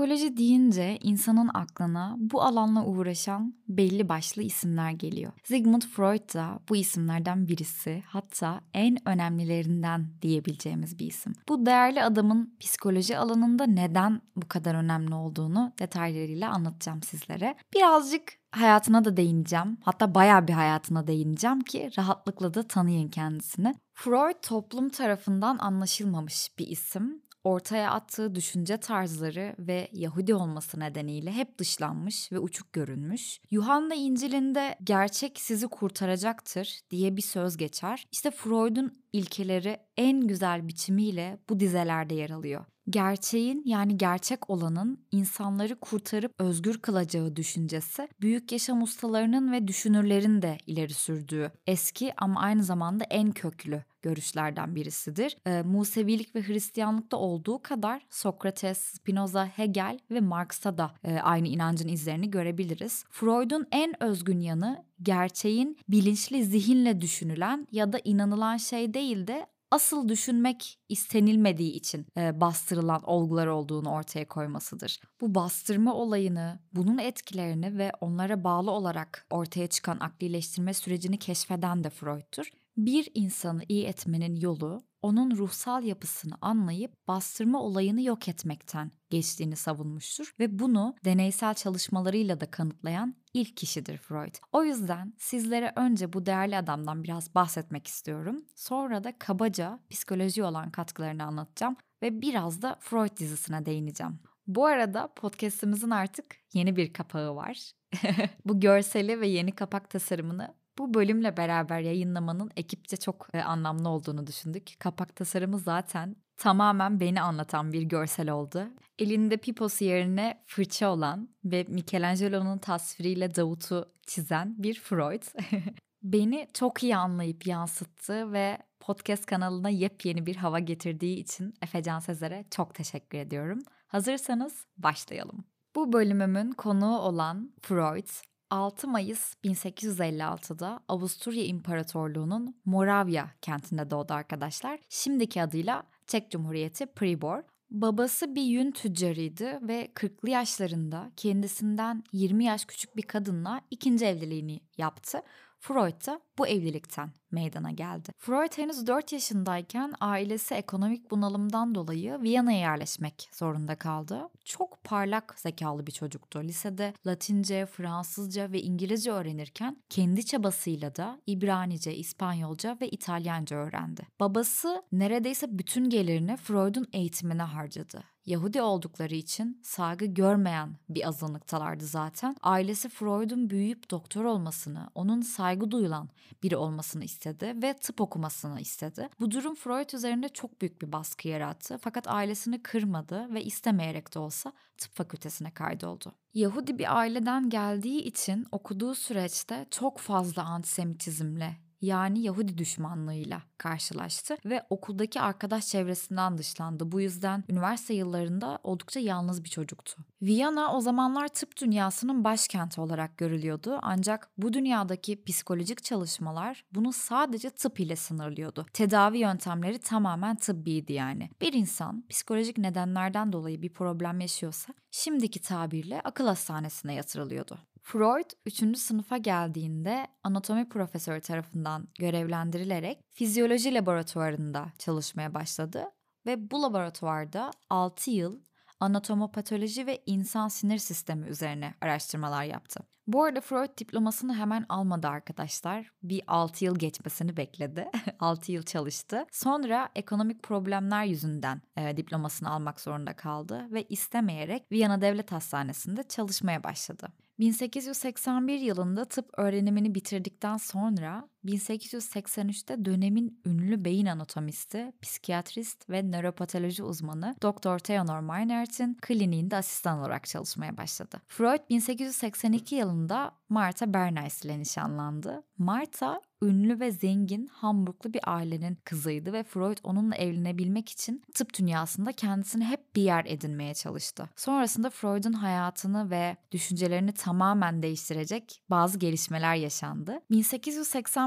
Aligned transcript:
Psikoloji 0.00 0.36
deyince 0.36 0.98
insanın 1.00 1.50
aklına 1.54 2.16
bu 2.18 2.42
alanla 2.42 2.84
uğraşan 2.84 3.54
belli 3.68 4.08
başlı 4.08 4.42
isimler 4.42 4.90
geliyor. 4.90 5.32
Sigmund 5.44 5.82
Freud 5.82 6.34
da 6.34 6.60
bu 6.68 6.76
isimlerden 6.76 7.48
birisi, 7.48 8.02
hatta 8.06 8.60
en 8.74 9.08
önemlilerinden 9.08 10.06
diyebileceğimiz 10.22 10.98
bir 10.98 11.06
isim. 11.06 11.32
Bu 11.48 11.66
değerli 11.66 12.02
adamın 12.02 12.56
psikoloji 12.60 13.18
alanında 13.18 13.66
neden 13.66 14.20
bu 14.36 14.48
kadar 14.48 14.74
önemli 14.74 15.14
olduğunu 15.14 15.72
detaylarıyla 15.78 16.50
anlatacağım 16.50 17.02
sizlere. 17.02 17.54
Birazcık 17.74 18.32
hayatına 18.52 19.04
da 19.04 19.16
değineceğim. 19.16 19.78
Hatta 19.82 20.14
bayağı 20.14 20.48
bir 20.48 20.52
hayatına 20.52 21.06
değineceğim 21.06 21.60
ki 21.60 21.90
rahatlıkla 21.98 22.54
da 22.54 22.62
tanıyın 22.62 23.08
kendisini. 23.08 23.74
Freud 23.94 24.42
toplum 24.42 24.88
tarafından 24.88 25.58
anlaşılmamış 25.58 26.48
bir 26.58 26.66
isim 26.66 27.22
ortaya 27.44 27.90
attığı 27.90 28.34
düşünce 28.34 28.76
tarzları 28.76 29.54
ve 29.58 29.88
Yahudi 29.92 30.34
olması 30.34 30.80
nedeniyle 30.80 31.32
hep 31.32 31.58
dışlanmış 31.58 32.32
ve 32.32 32.38
uçuk 32.38 32.72
görünmüş. 32.72 33.40
Yuhanna 33.50 33.94
İncil'inde 33.94 34.76
gerçek 34.84 35.40
sizi 35.40 35.68
kurtaracaktır 35.68 36.80
diye 36.90 37.16
bir 37.16 37.22
söz 37.22 37.56
geçer. 37.56 38.04
İşte 38.12 38.30
Freud'un 38.30 39.02
ilkeleri 39.12 39.76
en 39.96 40.20
güzel 40.20 40.68
biçimiyle 40.68 41.38
bu 41.48 41.60
dizelerde 41.60 42.14
yer 42.14 42.30
alıyor 42.30 42.64
gerçeğin 42.90 43.62
yani 43.64 43.98
gerçek 43.98 44.50
olanın 44.50 44.98
insanları 45.10 45.80
kurtarıp 45.80 46.32
özgür 46.38 46.78
kılacağı 46.78 47.36
düşüncesi 47.36 48.08
büyük 48.20 48.52
yaşam 48.52 48.82
ustalarının 48.82 49.52
ve 49.52 49.68
düşünürlerin 49.68 50.42
de 50.42 50.58
ileri 50.66 50.94
sürdüğü 50.94 51.52
eski 51.66 52.12
ama 52.16 52.40
aynı 52.40 52.64
zamanda 52.64 53.04
en 53.04 53.32
köklü 53.32 53.82
görüşlerden 54.02 54.74
birisidir. 54.74 55.36
E, 55.46 55.62
Musevilik 55.62 56.34
ve 56.34 56.42
Hristiyanlıkta 56.42 57.16
olduğu 57.16 57.62
kadar 57.62 58.06
Sokrates, 58.10 58.78
Spinoza, 58.78 59.46
Hegel 59.46 59.98
ve 60.10 60.20
Marx'ta 60.20 60.78
da 60.78 60.94
e, 61.04 61.18
aynı 61.18 61.48
inancın 61.48 61.88
izlerini 61.88 62.30
görebiliriz. 62.30 63.04
Freud'un 63.10 63.66
en 63.72 64.02
özgün 64.02 64.40
yanı 64.40 64.84
gerçeğin 65.02 65.78
bilinçli 65.88 66.44
zihinle 66.44 67.00
düşünülen 67.00 67.66
ya 67.72 67.92
da 67.92 67.98
inanılan 68.04 68.56
şey 68.56 68.94
değil 68.94 69.26
de 69.26 69.46
asıl 69.70 70.08
düşünmek 70.08 70.78
istenilmediği 70.88 71.72
için 71.72 72.06
e, 72.16 72.40
bastırılan 72.40 73.02
olgular 73.02 73.46
olduğunu 73.46 73.90
ortaya 73.90 74.28
koymasıdır. 74.28 75.00
Bu 75.20 75.34
bastırma 75.34 75.94
olayını, 75.94 76.58
bunun 76.72 76.98
etkilerini 76.98 77.78
ve 77.78 77.92
onlara 78.00 78.44
bağlı 78.44 78.70
olarak 78.70 79.26
ortaya 79.30 79.66
çıkan 79.66 80.00
aklileştirme 80.00 80.74
sürecini 80.74 81.18
keşfeden 81.18 81.84
de 81.84 81.90
Freud'tur. 81.90 82.50
Bir 82.86 83.08
insanı 83.14 83.62
iyi 83.68 83.84
etmenin 83.84 84.36
yolu 84.36 84.82
onun 85.02 85.36
ruhsal 85.36 85.82
yapısını 85.82 86.34
anlayıp 86.40 87.08
bastırma 87.08 87.62
olayını 87.62 88.02
yok 88.02 88.28
etmekten 88.28 88.90
geçtiğini 89.10 89.56
savunmuştur 89.56 90.34
ve 90.38 90.58
bunu 90.58 90.96
deneysel 91.04 91.54
çalışmalarıyla 91.54 92.40
da 92.40 92.50
kanıtlayan 92.50 93.14
ilk 93.34 93.56
kişidir 93.56 93.96
Freud. 93.96 94.34
O 94.52 94.64
yüzden 94.64 95.14
sizlere 95.18 95.72
önce 95.76 96.12
bu 96.12 96.26
değerli 96.26 96.56
adamdan 96.56 97.04
biraz 97.04 97.34
bahsetmek 97.34 97.86
istiyorum. 97.86 98.44
Sonra 98.54 99.04
da 99.04 99.18
kabaca 99.18 99.80
psikoloji 99.90 100.42
olan 100.44 100.70
katkılarını 100.70 101.24
anlatacağım 101.24 101.76
ve 102.02 102.22
biraz 102.22 102.62
da 102.62 102.76
Freud 102.80 103.16
dizisine 103.16 103.66
değineceğim. 103.66 104.18
Bu 104.46 104.66
arada 104.66 105.12
podcast'imizin 105.16 105.90
artık 105.90 106.36
yeni 106.52 106.76
bir 106.76 106.92
kapağı 106.92 107.36
var. 107.36 107.72
bu 108.44 108.60
görseli 108.60 109.20
ve 109.20 109.26
yeni 109.26 109.52
kapak 109.52 109.90
tasarımını 109.90 110.59
bu 110.80 110.94
bölümle 110.94 111.36
beraber 111.36 111.80
yayınlamanın 111.80 112.50
ekipçe 112.56 112.96
çok 112.96 113.28
e, 113.34 113.42
anlamlı 113.42 113.88
olduğunu 113.88 114.26
düşündük. 114.26 114.72
Kapak 114.78 115.16
tasarımı 115.16 115.58
zaten 115.58 116.16
tamamen 116.36 117.00
beni 117.00 117.22
anlatan 117.22 117.72
bir 117.72 117.82
görsel 117.82 118.30
oldu. 118.30 118.68
Elinde 118.98 119.36
piposu 119.36 119.84
yerine 119.84 120.42
fırça 120.46 120.90
olan 120.90 121.28
ve 121.44 121.64
Michelangelo'nun 121.68 122.58
tasviriyle 122.58 123.34
Davut'u 123.34 123.92
çizen 124.06 124.54
bir 124.58 124.74
Freud. 124.74 125.22
beni 126.02 126.48
çok 126.54 126.82
iyi 126.82 126.96
anlayıp 126.96 127.46
yansıttı 127.46 128.32
ve 128.32 128.58
podcast 128.80 129.26
kanalına 129.26 129.68
yepyeni 129.68 130.26
bir 130.26 130.36
hava 130.36 130.58
getirdiği 130.58 131.16
için 131.16 131.54
Efecan 131.62 131.98
Sezer'e 131.98 132.44
çok 132.50 132.74
teşekkür 132.74 133.18
ediyorum. 133.18 133.62
Hazırsanız 133.86 134.66
başlayalım. 134.78 135.44
Bu 135.76 135.92
bölümümün 135.92 136.52
konuğu 136.52 136.98
olan 136.98 137.52
Freud, 137.62 138.08
6 138.50 138.88
Mayıs 138.88 139.34
1856'da 139.44 140.80
Avusturya 140.88 141.44
İmparatorluğu'nun 141.44 142.60
Moravya 142.64 143.30
kentinde 143.42 143.90
doğdu 143.90 144.12
arkadaşlar. 144.12 144.80
Şimdiki 144.88 145.42
adıyla 145.42 145.82
Çek 146.06 146.30
Cumhuriyeti 146.30 146.86
Pribor. 146.86 147.42
Babası 147.70 148.34
bir 148.34 148.42
yün 148.42 148.70
tüccarıydı 148.70 149.68
ve 149.68 149.92
40'lı 149.94 150.30
yaşlarında 150.30 151.12
kendisinden 151.16 152.04
20 152.12 152.44
yaş 152.44 152.64
küçük 152.64 152.96
bir 152.96 153.02
kadınla 153.02 153.60
ikinci 153.70 154.06
evliliğini 154.06 154.60
yaptı. 154.78 155.22
Freud 155.58 156.06
da 156.06 156.20
bu 156.38 156.46
evlilikten 156.46 157.12
meydana 157.32 157.70
geldi. 157.70 158.12
Freud 158.18 158.58
henüz 158.58 158.86
4 158.86 159.12
yaşındayken 159.12 159.94
ailesi 160.00 160.54
ekonomik 160.54 161.10
bunalımdan 161.10 161.74
dolayı 161.74 162.22
Viyana'ya 162.22 162.58
yerleşmek 162.58 163.28
zorunda 163.32 163.74
kaldı. 163.76 164.28
Çok 164.44 164.84
parlak 164.84 165.34
zekalı 165.36 165.86
bir 165.86 165.92
çocuktu. 165.92 166.42
Lisede 166.42 166.94
Latince, 167.06 167.66
Fransızca 167.66 168.52
ve 168.52 168.62
İngilizce 168.62 169.12
öğrenirken 169.12 169.76
kendi 169.88 170.26
çabasıyla 170.26 170.96
da 170.96 171.20
İbranice, 171.26 171.96
İspanyolca 171.96 172.78
ve 172.80 172.88
İtalyanca 172.88 173.56
öğrendi. 173.56 174.02
Babası 174.20 174.82
neredeyse 174.92 175.58
bütün 175.58 175.90
gelirini 175.90 176.36
Freud'un 176.36 176.88
eğitimine 176.92 177.42
harcadı. 177.42 178.02
Yahudi 178.26 178.62
oldukları 178.62 179.14
için 179.14 179.60
saygı 179.62 180.04
görmeyen 180.06 180.76
bir 180.88 181.08
azınlıktalardı 181.08 181.86
zaten. 181.86 182.36
Ailesi 182.42 182.88
Freud'un 182.88 183.50
büyüyüp 183.50 183.90
doktor 183.90 184.24
olmasını, 184.24 184.90
onun 184.94 185.20
saygı 185.20 185.70
duyulan 185.70 186.08
biri 186.42 186.56
olmasını 186.56 187.04
istedi 187.04 187.19
ve 187.62 187.74
tıp 187.74 188.00
okumasını 188.00 188.60
istedi. 188.60 189.08
Bu 189.20 189.30
durum 189.30 189.54
Freud 189.54 189.90
üzerinde 189.90 190.28
çok 190.28 190.60
büyük 190.60 190.82
bir 190.82 190.92
baskı 190.92 191.28
yarattı 191.28 191.78
fakat 191.78 192.08
ailesini 192.08 192.62
kırmadı 192.62 193.34
ve 193.34 193.44
istemeyerek 193.44 194.14
de 194.14 194.18
olsa 194.18 194.52
tıp 194.78 194.94
fakültesine 194.94 195.50
kaydoldu. 195.50 196.12
Yahudi 196.34 196.78
bir 196.78 196.98
aileden 196.98 197.50
geldiği 197.50 198.00
için 198.00 198.46
okuduğu 198.52 198.94
süreçte 198.94 199.66
çok 199.70 199.98
fazla 199.98 200.42
antisemitizmle 200.42 201.56
yani 201.80 202.20
Yahudi 202.20 202.58
düşmanlığıyla 202.58 203.42
karşılaştı 203.58 204.36
ve 204.44 204.66
okuldaki 204.70 205.20
arkadaş 205.20 205.66
çevresinden 205.66 206.38
dışlandı. 206.38 206.92
Bu 206.92 207.00
yüzden 207.00 207.44
üniversite 207.48 207.94
yıllarında 207.94 208.58
oldukça 208.64 209.00
yalnız 209.00 209.44
bir 209.44 209.48
çocuktu. 209.48 210.04
Viyana 210.22 210.76
o 210.76 210.80
zamanlar 210.80 211.28
tıp 211.28 211.60
dünyasının 211.60 212.24
başkenti 212.24 212.80
olarak 212.80 213.18
görülüyordu 213.18 213.78
ancak 213.82 214.30
bu 214.38 214.52
dünyadaki 214.52 215.24
psikolojik 215.24 215.84
çalışmalar 215.84 216.64
bunu 216.72 216.92
sadece 216.92 217.50
tıp 217.50 217.80
ile 217.80 217.96
sınırlıyordu. 217.96 218.66
Tedavi 218.72 219.18
yöntemleri 219.18 219.78
tamamen 219.78 220.36
tıbbiydi 220.36 220.92
yani. 220.92 221.30
Bir 221.40 221.52
insan 221.52 222.06
psikolojik 222.08 222.58
nedenlerden 222.58 223.32
dolayı 223.32 223.62
bir 223.62 223.72
problem 223.72 224.20
yaşıyorsa 224.20 224.74
şimdiki 224.90 225.40
tabirle 225.40 226.00
akıl 226.00 226.26
hastanesine 226.26 226.94
yatırılıyordu. 226.94 227.58
Freud 227.82 228.30
3. 228.46 228.78
sınıfa 228.78 229.16
geldiğinde 229.16 230.06
anatomi 230.24 230.68
profesörü 230.68 231.20
tarafından 231.20 231.88
görevlendirilerek 231.98 232.98
fizyoloji 233.10 233.74
laboratuvarında 233.74 234.72
çalışmaya 234.78 235.34
başladı 235.34 235.84
ve 236.26 236.50
bu 236.50 236.62
laboratuvarda 236.62 237.50
6 237.70 238.10
yıl 238.10 238.40
anatomopatoloji 238.80 239.86
ve 239.86 240.02
insan 240.06 240.48
sinir 240.48 240.78
sistemi 240.78 241.26
üzerine 241.26 241.74
araştırmalar 241.80 242.44
yaptı. 242.44 242.80
Bu 243.06 243.24
arada 243.24 243.40
Freud 243.40 243.78
diplomasını 243.78 244.34
hemen 244.34 244.66
almadı 244.68 245.08
arkadaşlar. 245.08 245.90
Bir 246.02 246.22
6 246.26 246.64
yıl 246.64 246.78
geçmesini 246.78 247.36
bekledi. 247.36 247.90
6 248.20 248.52
yıl 248.52 248.62
çalıştı. 248.62 249.26
Sonra 249.32 249.88
ekonomik 249.94 250.42
problemler 250.42 251.04
yüzünden 251.04 251.62
e, 251.76 251.96
diplomasını 251.96 252.50
almak 252.50 252.80
zorunda 252.80 253.12
kaldı 253.12 253.66
ve 253.70 253.82
istemeyerek 253.82 254.72
Viyana 254.72 255.00
Devlet 255.00 255.32
Hastanesi'nde 255.32 256.02
çalışmaya 256.02 256.64
başladı. 256.64 257.08
1881 257.38 258.58
yılında 258.58 259.04
tıp 259.04 259.30
öğrenimini 259.36 259.94
bitirdikten 259.94 260.56
sonra 260.56 261.28
1883'te 261.44 262.84
dönemin 262.84 263.40
ünlü 263.46 263.84
beyin 263.84 264.06
anatomisti, 264.06 264.92
psikiyatrist 265.02 265.90
ve 265.90 266.02
nöropatoloji 266.02 266.82
uzmanı 266.82 267.34
Dr. 267.42 267.78
Theodor 267.78 268.20
Meinert'in 268.20 268.98
kliniğinde 269.02 269.56
asistan 269.56 269.98
olarak 269.98 270.26
çalışmaya 270.26 270.76
başladı. 270.76 271.20
Freud 271.28 271.60
1882 271.70 272.74
yılında 272.74 273.32
Martha 273.48 273.94
Bernays 273.94 274.44
ile 274.44 274.58
nişanlandı. 274.58 275.42
Martha 275.58 276.20
ünlü 276.42 276.80
ve 276.80 276.90
zengin 276.90 277.46
Hamburglu 277.46 278.14
bir 278.14 278.20
ailenin 278.26 278.78
kızıydı 278.84 279.32
ve 279.32 279.42
Freud 279.42 279.76
onunla 279.82 280.16
evlenebilmek 280.16 280.88
için 280.88 281.22
tıp 281.34 281.58
dünyasında 281.58 282.12
kendisini 282.12 282.64
hep 282.64 282.96
bir 282.96 283.02
yer 283.02 283.24
edinmeye 283.28 283.74
çalıştı. 283.74 284.28
Sonrasında 284.36 284.90
Freud'un 284.90 285.32
hayatını 285.32 286.10
ve 286.10 286.36
düşüncelerini 286.52 287.12
tamamen 287.12 287.82
değiştirecek 287.82 288.62
bazı 288.70 288.98
gelişmeler 288.98 289.54
yaşandı. 289.54 290.20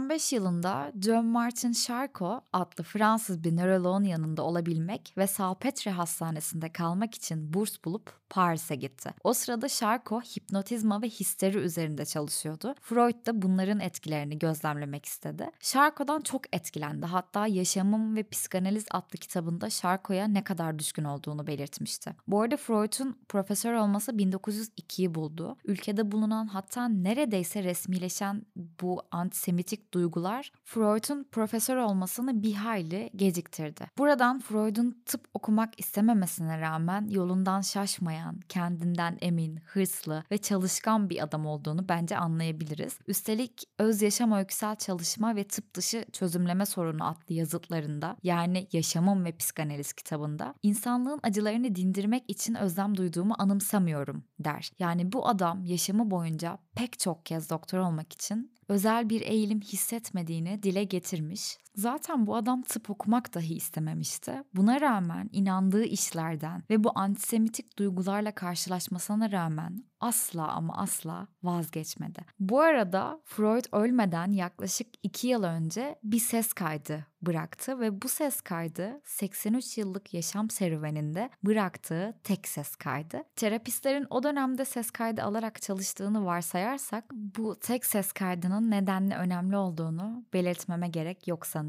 1885 0.10 0.34
yılında 0.34 0.92
John 1.02 1.26
Martin 1.26 1.72
Charcot 1.72 2.44
adlı 2.54 2.84
Fransız 2.84 3.44
bir 3.44 3.56
nöroloğun 3.56 4.04
yanında 4.04 4.44
olabilmek 4.44 5.14
ve 5.18 5.28
Salpetre 5.28 5.92
Hastanesi'nde 5.92 6.72
kalmak 6.72 7.16
için 7.16 7.54
burs 7.54 7.78
bulup 7.86 8.14
Paris'e 8.30 8.76
gitti. 8.76 9.14
O 9.24 9.34
sırada 9.34 9.70
Charcot 9.70 10.38
hipnotizma 10.38 11.02
ve 11.02 11.10
histeri 11.10 11.58
üzerinde 11.58 12.06
çalışıyordu. 12.06 12.76
Freud 12.82 13.26
da 13.26 13.42
bunların 13.42 13.80
etkilerini 13.80 14.40
gözlemlemek 14.40 15.06
istedi. 15.06 15.50
Charcot'dan 15.60 16.22
çok 16.22 16.56
etkilendi. 16.56 17.06
Hatta 17.06 17.48
Yaşamım 17.48 18.16
ve 18.16 18.24
Psikanaliz 18.24 18.86
adlı 18.92 19.18
kitabında 19.18 19.70
Charcot'a 19.70 20.28
ne 20.28 20.44
kadar 20.44 20.80
düşkün 20.80 21.04
olduğunu 21.04 21.48
belirtmişti. 21.48 22.16
Bu 22.28 22.42
arada 22.42 22.58
Freud'un 22.58 23.18
profesör 23.30 23.74
olması 23.74 24.12
1902'yi 24.12 25.16
buldu. 25.16 25.58
Ülkede 25.66 26.12
bulunan 26.12 26.48
hatta 26.48 26.88
neredeyse 26.88 27.64
resmileşen 27.64 28.46
bu 28.56 29.02
antisemitik 29.12 29.93
duygular 29.94 30.52
Freud'un 30.64 31.24
profesör 31.32 31.78
olmasını 31.78 32.44
bir 32.44 32.54
hayli 32.54 33.10
geciktirdi. 33.16 33.86
Buradan 33.98 34.40
Freud'un 34.40 35.02
tıp 35.06 35.28
okumak 35.34 35.80
istememesine 35.80 36.62
rağmen 36.62 37.08
yolundan 37.10 37.62
şaşmayan, 37.62 38.40
kendinden 38.50 39.18
emin, 39.22 39.60
hırslı 39.66 40.24
ve 40.32 40.38
çalışkan 40.38 41.10
bir 41.10 41.24
adam 41.24 41.46
olduğunu 41.46 41.90
bence 41.90 42.18
anlayabiliriz. 42.18 43.00
Üstelik 43.08 43.64
öz 43.80 44.02
yaşam 44.02 44.32
öyküsel 44.32 44.76
çalışma 44.76 45.36
ve 45.36 45.44
tıp 45.44 45.76
dışı 45.76 46.06
çözümleme 46.12 46.66
sorunu 46.66 47.08
adlı 47.08 47.34
yazıtlarında 47.34 48.18
yani 48.24 48.68
Yaşamım 48.72 49.26
ve 49.26 49.38
Psikanaliz 49.38 49.94
kitabında 49.94 50.56
insanlığın 50.64 51.20
acılarını 51.24 51.76
dindirmek 51.76 52.24
için 52.28 52.56
özlem 52.56 52.98
duyduğumu 52.98 53.36
anımsamıyorum 53.38 54.24
der. 54.40 54.72
Yani 54.80 55.12
bu 55.12 55.28
adam 55.28 55.66
yaşamı 55.66 56.12
boyunca 56.12 56.58
pek 56.76 57.00
çok 57.00 57.26
kez 57.26 57.50
doktor 57.50 57.80
olmak 57.80 58.14
için 58.14 58.54
özel 58.74 59.10
bir 59.10 59.22
eğilim 59.22 59.62
hissetmediğini 59.62 60.64
dile 60.64 60.84
getirmiş. 60.84 61.58
Zaten 61.76 62.28
bu 62.28 62.36
adam 62.36 62.62
tıp 62.62 62.90
okumak 62.90 63.34
dahi 63.34 63.56
istememişti. 63.56 64.44
Buna 64.54 64.82
rağmen 64.82 65.30
inandığı 65.32 65.84
işlerden 65.84 66.64
ve 66.70 66.84
bu 66.84 66.92
antisemitik 66.96 67.80
duygularla 67.80 68.32
karşılaşmasına 68.32 69.32
rağmen 69.32 69.84
asla 70.00 70.48
ama 70.48 70.78
asla 70.78 71.28
vazgeçmedi. 71.44 72.26
Bu 72.40 72.62
arada 72.62 73.22
Freud 73.26 73.66
ölmeden 73.72 74.32
yaklaşık 74.32 74.88
2 75.04 75.28
yıl 75.28 75.44
önce 75.44 76.00
bir 76.04 76.20
ses 76.20 76.54
kaydı 76.54 77.06
bıraktı 77.22 77.80
ve 77.80 78.02
bu 78.02 78.08
ses 78.08 78.42
kaydı 78.42 79.02
83 79.06 79.78
yıllık 79.78 80.14
yaşam 80.14 80.50
serüveninde 80.50 81.30
bıraktığı 81.44 82.14
tek 82.24 82.48
ses 82.48 82.76
kaydı. 82.76 83.24
Terapistlerin 83.36 84.08
o 84.10 84.24
dönemde 84.24 84.66
ses 84.66 84.92
kaydı 84.92 85.24
alarak 85.24 85.62
çalıştığını 85.62 86.26
varsayarsak 86.26 87.06
bu 87.12 87.56
tek 87.60 87.86
ses 87.86 88.12
kaydının 88.12 88.72
nedenle 88.72 89.16
önemli 89.16 89.58
olduğunu 89.58 90.26
belirtmeme 90.34 90.88
gerek 90.88 91.28
yok 91.28 91.46
sanırım. 91.46 91.63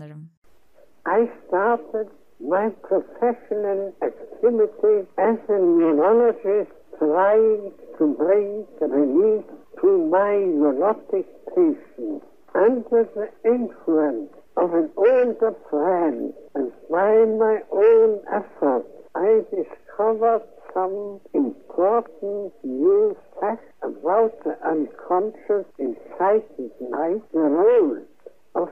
I 1.06 1.30
started 1.46 2.08
my 2.40 2.70
professional 2.82 3.94
activity 4.02 5.06
as 5.18 5.38
a 5.48 5.58
neurologist 5.58 6.72
trying 6.98 7.72
to 7.98 8.14
bring 8.14 8.66
relief 8.80 9.44
to 9.80 10.06
my 10.06 10.36
neurotic 10.38 11.26
patients 11.54 12.24
under 12.54 13.04
the 13.14 13.28
influence 13.44 14.32
of 14.56 14.74
an 14.74 14.90
older 14.96 15.54
friend. 15.70 16.32
And 16.54 16.72
by 16.90 17.24
my 17.24 17.62
own 17.70 18.20
effort 18.32 18.86
I 19.14 19.42
discovered 19.50 20.42
some 20.72 21.20
important 21.34 22.52
new 22.64 23.16
facts 23.40 23.72
about 23.82 24.42
the 24.42 24.56
unconscious 24.66 25.66
in 25.78 25.96
psychic 26.18 26.72
life, 26.80 27.22
the 27.32 27.38
role 27.38 27.98
of 28.56 28.68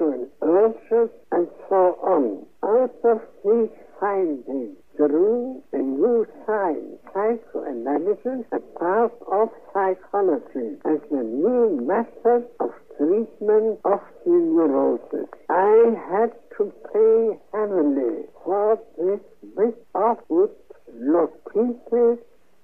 instinctual 0.00 0.28
urges, 0.42 1.10
and 1.32 1.48
so 1.68 1.98
on. 2.02 2.46
Out 2.62 2.94
of 3.04 3.20
these 3.44 3.70
findings 3.98 4.76
grew 4.96 5.62
a 5.72 5.78
new 5.78 6.26
science, 6.46 6.98
psychoanalysis, 7.12 8.46
a 8.52 8.60
part 8.78 9.12
of 9.30 9.48
psychology, 9.72 10.76
as 10.84 11.00
a 11.10 11.22
new 11.22 11.80
method 11.82 12.46
of 12.60 12.70
treatment 12.96 13.78
of 13.84 14.00
the 14.24 14.30
neurosis. 14.30 15.28
I 15.48 15.96
had 16.10 16.32
to 16.58 16.72
pay 16.92 17.38
heavily 17.52 18.24
for 18.44 18.78
this 18.98 19.20
which 19.54 19.76
of 19.94 20.18
would 20.28 20.50
located 20.98 22.18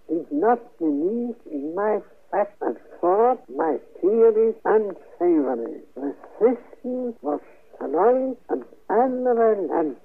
did 0.08 0.30
not 0.30 0.78
believe 0.78 1.34
in 1.50 1.74
my 1.74 2.00
facts 2.30 2.56
and 2.60 2.76
thought 3.00 3.42
my 3.54 3.78
theories 4.00 4.54
unsavory. 4.64 5.80
Resistance 5.94 7.16
was 7.22 7.40
strong 7.74 8.36
and 8.48 8.64
unrelenting. 8.90 9.96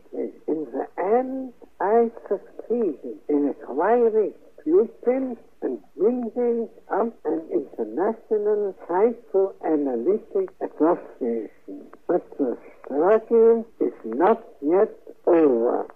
In 0.48 0.68
the 0.72 0.88
end, 0.98 1.54
I 1.80 2.12
succeeded 2.28 3.18
in 3.30 3.50
acquiring 3.50 4.34
pupils 4.64 5.38
and 5.62 5.80
building 5.98 6.70
up 6.92 7.14
an 7.26 7.42
international 7.52 8.76
psychoanalytic 8.88 10.50
association. 10.62 11.88
But 12.08 12.26
the 12.38 12.58
struggle 12.86 13.66
is 13.80 13.94
not 14.04 14.44
yet 14.62 14.92
over. 15.26 15.88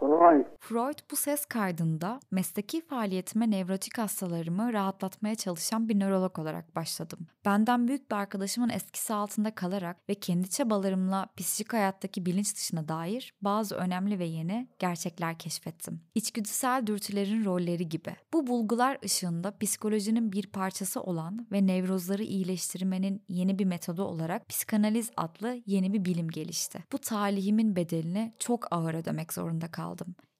Freud 0.00 0.44
Freud 0.60 0.98
bu 1.10 1.16
ses 1.16 1.44
kaydında 1.44 2.20
mesleki 2.30 2.86
faaliyetime 2.86 3.50
nevrotik 3.50 3.98
hastalarımı 3.98 4.72
rahatlatmaya 4.72 5.34
çalışan 5.34 5.88
bir 5.88 6.00
nörolog 6.00 6.38
olarak 6.38 6.76
başladım. 6.76 7.18
Benden 7.44 7.88
büyük 7.88 8.10
bir 8.10 8.16
arkadaşımın 8.16 8.68
eskisi 8.68 9.14
altında 9.14 9.54
kalarak 9.54 10.08
ve 10.08 10.14
kendi 10.14 10.50
çabalarımla 10.50 11.28
psikik 11.36 11.72
hayattaki 11.72 12.26
bilinç 12.26 12.56
dışına 12.56 12.88
dair 12.88 13.34
bazı 13.42 13.74
önemli 13.74 14.18
ve 14.18 14.24
yeni 14.24 14.68
gerçekler 14.78 15.38
keşfettim. 15.38 16.00
İçgüdüsel 16.14 16.86
dürtülerin 16.86 17.44
rolleri 17.44 17.88
gibi. 17.88 18.16
Bu 18.32 18.46
bulgular 18.46 18.98
ışığında 19.04 19.58
psikolojinin 19.58 20.32
bir 20.32 20.46
parçası 20.46 21.02
olan 21.02 21.46
ve 21.52 21.66
nevrozları 21.66 22.22
iyileştirmenin 22.22 23.22
yeni 23.28 23.58
bir 23.58 23.64
metodu 23.64 24.04
olarak 24.04 24.48
psikanaliz 24.48 25.10
adlı 25.16 25.62
yeni 25.66 25.92
bir 25.92 26.04
bilim 26.04 26.28
gelişti. 26.28 26.84
Bu 26.92 26.98
talihimin 26.98 27.76
bedelini 27.76 28.34
çok 28.38 28.72
ağır 28.72 28.94
ödemek 28.94 29.32
zorunda 29.32 29.70
kaldım. 29.70 29.89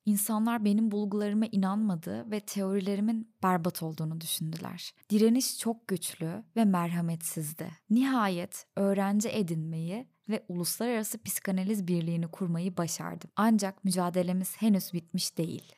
İnsanlar 0.06 0.64
benim 0.64 0.90
bulgularıma 0.90 1.46
inanmadı 1.46 2.30
ve 2.30 2.40
teorilerimin 2.40 3.34
berbat 3.42 3.82
olduğunu 3.82 4.20
düşündüler. 4.20 4.94
Direniş 5.10 5.58
çok 5.58 5.88
güçlü 5.88 6.44
ve 6.56 6.64
merhametsizdi. 6.64 7.70
Nihayet 7.90 8.66
öğrenci 8.76 9.28
edinmeyi 9.28 10.06
ve 10.28 10.44
uluslararası 10.48 11.22
psikanaliz 11.22 11.86
birliğini 11.86 12.28
kurmayı 12.28 12.76
başardım. 12.76 13.30
Ancak 13.36 13.84
mücadelemiz 13.84 14.56
henüz 14.56 14.92
bitmiş 14.92 15.38
değil. 15.38 15.72